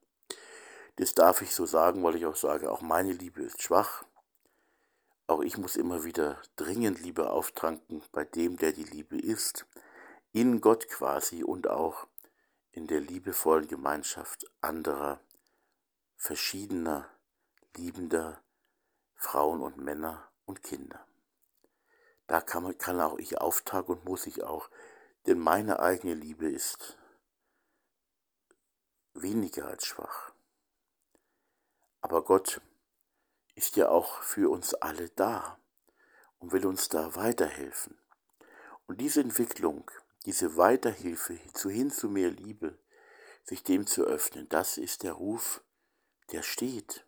Das 0.96 1.14
darf 1.14 1.42
ich 1.42 1.54
so 1.54 1.66
sagen, 1.66 2.02
weil 2.02 2.16
ich 2.16 2.26
auch 2.26 2.36
sage, 2.36 2.70
auch 2.70 2.80
meine 2.80 3.12
Liebe 3.12 3.42
ist 3.42 3.62
schwach. 3.62 4.04
Auch 5.26 5.40
ich 5.40 5.56
muss 5.56 5.76
immer 5.76 6.04
wieder 6.04 6.40
dringend 6.56 7.00
Liebe 7.00 7.30
auftranken 7.30 8.02
bei 8.12 8.24
dem, 8.24 8.58
der 8.58 8.72
die 8.72 8.84
Liebe 8.84 9.18
ist, 9.18 9.66
in 10.32 10.60
Gott 10.60 10.88
quasi 10.88 11.42
und 11.42 11.68
auch 11.68 12.06
in 12.72 12.86
der 12.86 13.00
liebevollen 13.00 13.68
Gemeinschaft 13.68 14.44
anderer, 14.60 15.20
verschiedener, 16.16 17.08
liebender 17.76 18.42
Frauen 19.14 19.62
und 19.62 19.78
Männer 19.78 20.28
und 20.44 20.62
Kinder. 20.62 21.06
Da 22.26 22.40
kann, 22.40 22.62
man, 22.62 22.76
kann 22.76 23.00
auch 23.00 23.18
ich 23.18 23.38
auftragen 23.38 23.96
und 23.96 24.04
muss 24.04 24.26
ich 24.26 24.42
auch, 24.42 24.68
denn 25.26 25.38
meine 25.38 25.80
eigene 25.80 26.14
Liebe 26.14 26.50
ist 26.50 26.98
weniger 29.14 29.66
als 29.68 29.86
schwach. 29.86 30.32
Aber 32.00 32.24
Gott 32.24 32.60
ist 33.54 33.76
ja 33.76 33.88
auch 33.88 34.22
für 34.22 34.50
uns 34.50 34.74
alle 34.74 35.08
da 35.10 35.58
und 36.38 36.52
will 36.52 36.66
uns 36.66 36.88
da 36.88 37.14
weiterhelfen. 37.14 37.98
Und 38.86 39.00
diese 39.00 39.20
Entwicklung, 39.20 39.90
diese 40.26 40.56
Weiterhilfe 40.56 41.38
zu 41.54 41.70
hin 41.70 41.90
zu 41.90 42.08
mehr 42.08 42.30
Liebe, 42.30 42.78
sich 43.44 43.62
dem 43.62 43.86
zu 43.86 44.04
öffnen, 44.04 44.48
das 44.48 44.78
ist 44.78 45.02
der 45.02 45.12
Ruf, 45.12 45.62
der 46.32 46.42
steht 46.42 47.06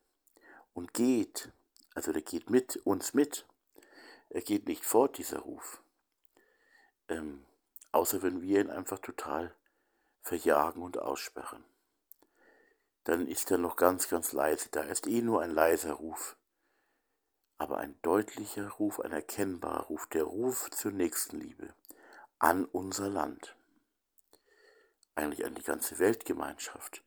und 0.72 0.94
geht. 0.94 1.52
Also 1.94 2.12
der 2.12 2.22
geht 2.22 2.50
mit 2.50 2.76
uns 2.84 3.14
mit. 3.14 3.46
Er 4.28 4.42
geht 4.42 4.66
nicht 4.66 4.84
fort, 4.84 5.18
dieser 5.18 5.38
Ruf. 5.40 5.80
Ähm, 7.08 7.44
außer 7.92 8.22
wenn 8.22 8.42
wir 8.42 8.60
ihn 8.60 8.70
einfach 8.70 8.98
total 8.98 9.54
verjagen 10.22 10.82
und 10.82 10.98
aussperren 10.98 11.64
dann 13.06 13.28
ist 13.28 13.52
er 13.52 13.58
noch 13.58 13.76
ganz, 13.76 14.08
ganz 14.08 14.32
leise. 14.32 14.68
Da 14.72 14.82
ist 14.82 15.06
eh 15.06 15.22
nur 15.22 15.40
ein 15.40 15.52
leiser 15.52 15.92
Ruf. 15.92 16.36
Aber 17.56 17.78
ein 17.78 17.96
deutlicher 18.02 18.68
Ruf, 18.68 18.98
ein 18.98 19.12
erkennbarer 19.12 19.84
Ruf, 19.84 20.08
der 20.08 20.24
Ruf 20.24 20.68
zur 20.70 20.90
Nächstenliebe 20.90 21.72
an 22.40 22.64
unser 22.64 23.08
Land. 23.08 23.56
Eigentlich 25.14 25.46
an 25.46 25.54
die 25.54 25.62
ganze 25.62 26.00
Weltgemeinschaft. 26.00 27.04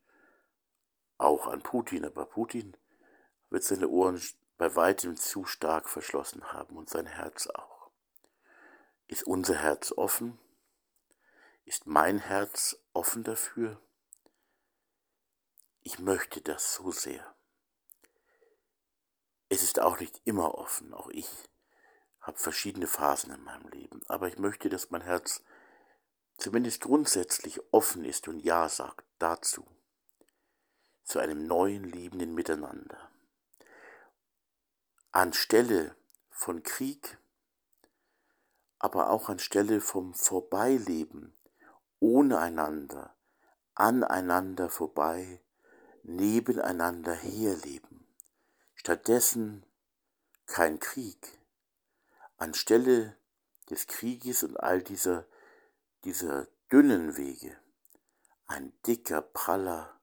Auch 1.18 1.46
an 1.46 1.62
Putin, 1.62 2.06
aber 2.06 2.24
Putin 2.24 2.76
wird 3.50 3.62
seine 3.62 3.88
Ohren 3.88 4.20
bei 4.56 4.74
weitem 4.74 5.16
zu 5.16 5.44
stark 5.44 5.86
verschlossen 5.90 6.50
haben 6.50 6.78
und 6.78 6.88
sein 6.88 7.06
Herz 7.06 7.46
auch. 7.46 7.90
Ist 9.06 9.24
unser 9.24 9.56
Herz 9.56 9.92
offen? 9.92 10.38
Ist 11.66 11.86
mein 11.86 12.18
Herz 12.18 12.82
offen 12.94 13.22
dafür? 13.22 13.78
Ich 15.82 15.98
möchte 15.98 16.40
das 16.40 16.74
so 16.74 16.92
sehr. 16.92 17.34
es 19.48 19.62
ist 19.62 19.80
auch 19.80 19.98
nicht 19.98 20.20
immer 20.24 20.54
offen. 20.54 20.94
Auch 20.94 21.08
ich 21.08 21.28
habe 22.20 22.38
verschiedene 22.38 22.86
Phasen 22.86 23.32
in 23.32 23.42
meinem 23.42 23.68
Leben. 23.68 24.00
Aber 24.08 24.28
ich 24.28 24.38
möchte, 24.38 24.68
dass 24.68 24.90
mein 24.90 25.02
Herz 25.02 25.42
zumindest 26.38 26.80
grundsätzlich 26.82 27.60
offen 27.72 28.04
ist 28.04 28.28
und 28.28 28.40
Ja 28.40 28.68
sagt 28.68 29.04
dazu. 29.18 29.66
Zu 31.02 31.18
einem 31.18 31.46
neuen, 31.46 31.84
liebenden 31.84 32.34
Miteinander. 32.34 33.10
Anstelle 35.10 35.96
von 36.30 36.62
Krieg, 36.62 37.18
aber 38.78 39.10
auch 39.10 39.28
anstelle 39.28 39.80
vom 39.80 40.14
Vorbeileben, 40.14 41.36
ohne 41.98 42.38
einander, 42.38 43.16
aneinander 43.74 44.70
vorbei, 44.70 45.42
nebeneinander 46.02 47.14
herleben. 47.14 48.06
Stattdessen 48.74 49.64
kein 50.46 50.80
Krieg. 50.80 51.38
Anstelle 52.36 53.16
des 53.68 53.86
Krieges 53.86 54.42
und 54.42 54.56
all 54.56 54.82
dieser, 54.82 55.26
dieser 56.04 56.48
dünnen 56.72 57.16
Wege, 57.16 57.56
ein 58.46 58.72
dicker, 58.86 59.22
praller, 59.22 60.00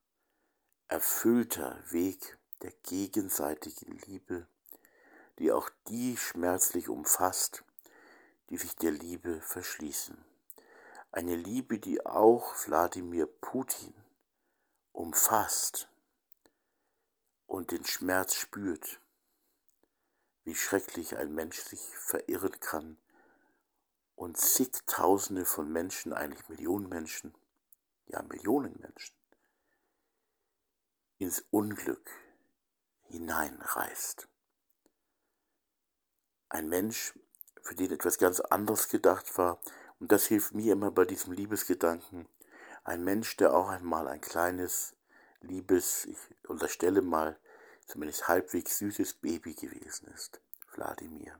erfüllter 0.86 1.78
Weg 1.90 2.38
der 2.62 2.72
gegenseitigen 2.82 3.98
Liebe, 4.06 4.46
die 5.38 5.52
auch 5.52 5.68
die 5.88 6.16
schmerzlich 6.16 6.88
umfasst, 6.88 7.64
die 8.50 8.56
sich 8.56 8.74
der 8.76 8.92
Liebe 8.92 9.40
verschließen. 9.40 10.16
Eine 11.12 11.36
Liebe, 11.36 11.78
die 11.78 12.04
auch 12.04 12.54
Wladimir 12.66 13.26
Putin 13.26 13.94
umfasst 14.98 15.88
und 17.46 17.70
den 17.70 17.84
Schmerz 17.84 18.34
spürt, 18.34 19.00
wie 20.42 20.56
schrecklich 20.56 21.16
ein 21.16 21.32
Mensch 21.32 21.60
sich 21.60 21.80
verirren 21.96 22.58
kann 22.58 22.98
und 24.16 24.36
zigtausende 24.36 25.44
von 25.44 25.70
Menschen, 25.70 26.12
eigentlich 26.12 26.48
Millionen 26.48 26.88
Menschen, 26.88 27.32
ja 28.06 28.22
Millionen 28.22 28.76
Menschen, 28.80 29.14
ins 31.18 31.44
Unglück 31.52 32.10
hineinreißt. 33.04 34.28
Ein 36.48 36.68
Mensch, 36.68 37.16
für 37.62 37.76
den 37.76 37.92
etwas 37.92 38.18
ganz 38.18 38.40
anderes 38.40 38.88
gedacht 38.88 39.38
war, 39.38 39.60
und 40.00 40.10
das 40.10 40.26
hilft 40.26 40.54
mir 40.54 40.72
immer 40.72 40.90
bei 40.90 41.04
diesem 41.04 41.34
Liebesgedanken, 41.34 42.28
ein 42.88 43.04
Mensch, 43.04 43.36
der 43.36 43.54
auch 43.54 43.68
einmal 43.68 44.08
ein 44.08 44.22
kleines, 44.22 44.96
liebes, 45.40 46.06
ich 46.06 46.18
unterstelle 46.48 47.02
mal, 47.02 47.38
zumindest 47.86 48.28
halbwegs 48.28 48.78
süßes 48.78 49.14
Baby 49.14 49.54
gewesen 49.54 50.08
ist, 50.08 50.40
Wladimir. 50.72 51.38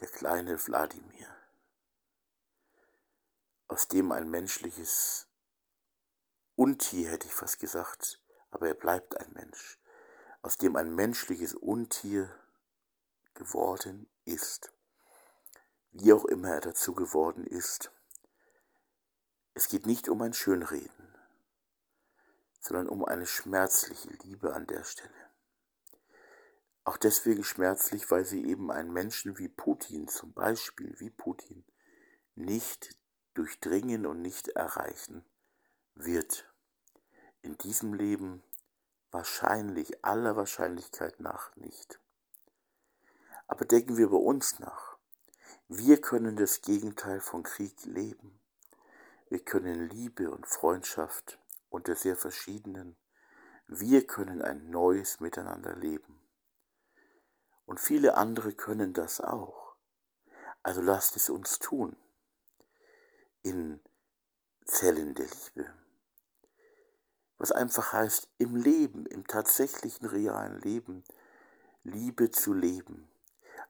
Der 0.00 0.08
kleine 0.08 0.58
Wladimir, 0.66 1.34
aus 3.68 3.88
dem 3.88 4.12
ein 4.12 4.28
menschliches 4.28 5.28
Untier, 6.56 7.10
hätte 7.10 7.26
ich 7.26 7.34
fast 7.34 7.58
gesagt, 7.58 8.20
aber 8.50 8.68
er 8.68 8.74
bleibt 8.74 9.18
ein 9.18 9.32
Mensch, 9.32 9.80
aus 10.42 10.58
dem 10.58 10.76
ein 10.76 10.94
menschliches 10.94 11.54
Untier 11.54 12.30
geworden 13.32 14.10
ist, 14.26 14.72
wie 15.92 16.12
auch 16.12 16.26
immer 16.26 16.50
er 16.50 16.60
dazu 16.60 16.94
geworden 16.94 17.46
ist. 17.46 17.90
Es 19.56 19.68
geht 19.68 19.86
nicht 19.86 20.10
um 20.10 20.20
ein 20.20 20.34
Schönreden, 20.34 21.14
sondern 22.60 22.90
um 22.90 23.06
eine 23.06 23.24
schmerzliche 23.24 24.10
Liebe 24.22 24.54
an 24.54 24.66
der 24.66 24.84
Stelle. 24.84 25.30
Auch 26.84 26.98
deswegen 26.98 27.42
schmerzlich, 27.42 28.10
weil 28.10 28.26
sie 28.26 28.44
eben 28.44 28.70
einen 28.70 28.92
Menschen 28.92 29.38
wie 29.38 29.48
Putin, 29.48 30.08
zum 30.08 30.34
Beispiel 30.34 31.00
wie 31.00 31.08
Putin, 31.08 31.64
nicht 32.34 32.98
durchdringen 33.32 34.04
und 34.04 34.20
nicht 34.20 34.48
erreichen 34.48 35.24
wird. 35.94 36.52
In 37.40 37.56
diesem 37.56 37.94
Leben 37.94 38.42
wahrscheinlich, 39.10 40.04
aller 40.04 40.36
Wahrscheinlichkeit 40.36 41.18
nach 41.18 41.56
nicht. 41.56 41.98
Aber 43.46 43.64
denken 43.64 43.96
wir 43.96 44.10
bei 44.10 44.18
uns 44.18 44.58
nach. 44.58 44.98
Wir 45.66 45.98
können 45.98 46.36
das 46.36 46.60
Gegenteil 46.60 47.22
von 47.22 47.42
Krieg 47.42 47.86
leben. 47.86 48.38
Wir 49.28 49.40
können 49.40 49.88
Liebe 49.88 50.30
und 50.30 50.46
Freundschaft 50.46 51.38
unter 51.68 51.94
sehr 51.94 52.16
verschiedenen. 52.16 52.96
Wir 53.66 54.06
können 54.06 54.42
ein 54.42 54.70
neues 54.70 55.20
Miteinander 55.20 55.74
leben. 55.74 56.20
Und 57.64 57.80
viele 57.80 58.16
andere 58.16 58.52
können 58.52 58.92
das 58.92 59.20
auch. 59.20 59.74
Also 60.62 60.80
lasst 60.80 61.16
es 61.16 61.28
uns 61.30 61.58
tun. 61.58 61.96
In 63.42 63.80
Zellen 64.64 65.14
der 65.14 65.26
Liebe. 65.26 65.72
Was 67.38 67.52
einfach 67.52 67.92
heißt, 67.92 68.28
im 68.38 68.56
Leben, 68.56 69.06
im 69.06 69.26
tatsächlichen 69.26 70.06
realen 70.06 70.60
Leben, 70.60 71.04
Liebe 71.82 72.30
zu 72.30 72.52
leben 72.52 73.08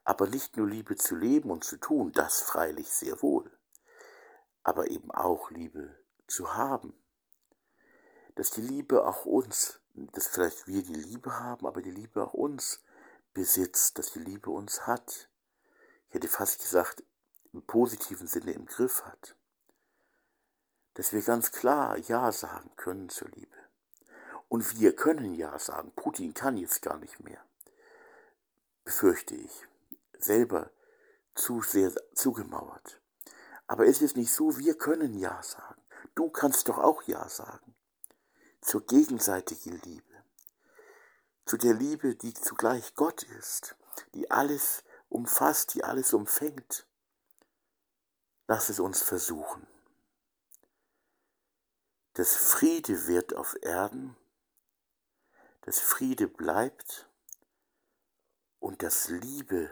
aber 0.06 0.28
nicht 0.28 0.56
nur 0.56 0.68
Liebe 0.68 0.94
zu 0.94 1.16
leben 1.16 1.50
und 1.50 1.64
zu 1.64 1.78
tun, 1.78 2.12
das 2.12 2.40
freilich 2.40 2.88
sehr 2.88 3.20
wohl, 3.22 3.50
aber 4.66 4.90
eben 4.90 5.12
auch 5.12 5.52
Liebe 5.52 5.94
zu 6.26 6.54
haben. 6.54 6.92
Dass 8.34 8.50
die 8.50 8.62
Liebe 8.62 9.06
auch 9.06 9.24
uns, 9.24 9.78
dass 9.94 10.26
vielleicht 10.26 10.66
wir 10.66 10.82
die 10.82 10.92
Liebe 10.92 11.38
haben, 11.38 11.68
aber 11.68 11.82
die 11.82 11.92
Liebe 11.92 12.24
auch 12.24 12.34
uns 12.34 12.82
besitzt, 13.32 13.96
dass 13.96 14.10
die 14.10 14.18
Liebe 14.18 14.50
uns 14.50 14.88
hat. 14.88 15.30
Ich 16.08 16.14
hätte 16.14 16.26
fast 16.26 16.58
gesagt, 16.58 17.04
im 17.52 17.62
positiven 17.62 18.26
Sinne 18.26 18.54
im 18.54 18.66
Griff 18.66 19.04
hat. 19.04 19.36
Dass 20.94 21.12
wir 21.12 21.22
ganz 21.22 21.52
klar 21.52 21.96
Ja 21.96 22.32
sagen 22.32 22.72
können 22.74 23.08
zur 23.08 23.28
Liebe. 23.28 23.56
Und 24.48 24.80
wir 24.80 24.96
können 24.96 25.32
Ja 25.34 25.60
sagen. 25.60 25.92
Putin 25.94 26.34
kann 26.34 26.56
jetzt 26.56 26.82
gar 26.82 26.98
nicht 26.98 27.20
mehr. 27.20 27.40
Befürchte 28.82 29.36
ich 29.36 29.64
selber 30.18 30.72
zu 31.36 31.62
sehr 31.62 31.92
zugemauert. 32.14 33.00
Aber 33.66 33.86
ist 33.86 34.02
es 34.02 34.14
nicht 34.14 34.32
so, 34.32 34.58
wir 34.58 34.76
können 34.76 35.18
Ja 35.18 35.42
sagen. 35.42 35.82
Du 36.14 36.30
kannst 36.30 36.68
doch 36.68 36.78
auch 36.78 37.02
Ja 37.04 37.28
sagen. 37.28 37.74
Zur 38.60 38.86
gegenseitigen 38.86 39.80
Liebe. 39.82 40.24
Zu 41.44 41.56
der 41.56 41.74
Liebe, 41.74 42.16
die 42.16 42.34
zugleich 42.34 42.94
Gott 42.94 43.22
ist, 43.22 43.76
die 44.14 44.30
alles 44.30 44.82
umfasst, 45.08 45.74
die 45.74 45.84
alles 45.84 46.12
umfängt. 46.12 46.86
Lass 48.48 48.68
es 48.68 48.80
uns 48.80 49.02
versuchen. 49.02 49.66
Das 52.14 52.34
Friede 52.34 53.06
wird 53.06 53.34
auf 53.34 53.56
Erden, 53.62 54.16
das 55.62 55.80
Friede 55.80 56.28
bleibt 56.28 57.10
und 58.58 58.82
das 58.82 59.08
Liebe 59.08 59.70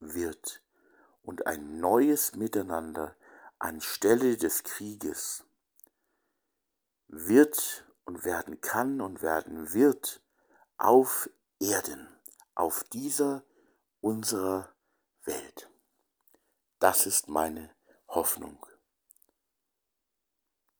wird 0.00 0.63
und 1.24 1.46
ein 1.46 1.80
neues 1.80 2.36
Miteinander 2.36 3.16
anstelle 3.58 4.36
des 4.36 4.62
Krieges 4.62 5.44
wird 7.08 7.86
und 8.04 8.24
werden 8.24 8.60
kann 8.60 9.00
und 9.00 9.22
werden 9.22 9.72
wird 9.72 10.22
auf 10.76 11.30
Erden, 11.58 12.08
auf 12.54 12.84
dieser 12.84 13.42
unserer 14.00 14.74
Welt. 15.24 15.70
Das 16.78 17.06
ist 17.06 17.28
meine 17.28 17.74
Hoffnung. 18.08 18.64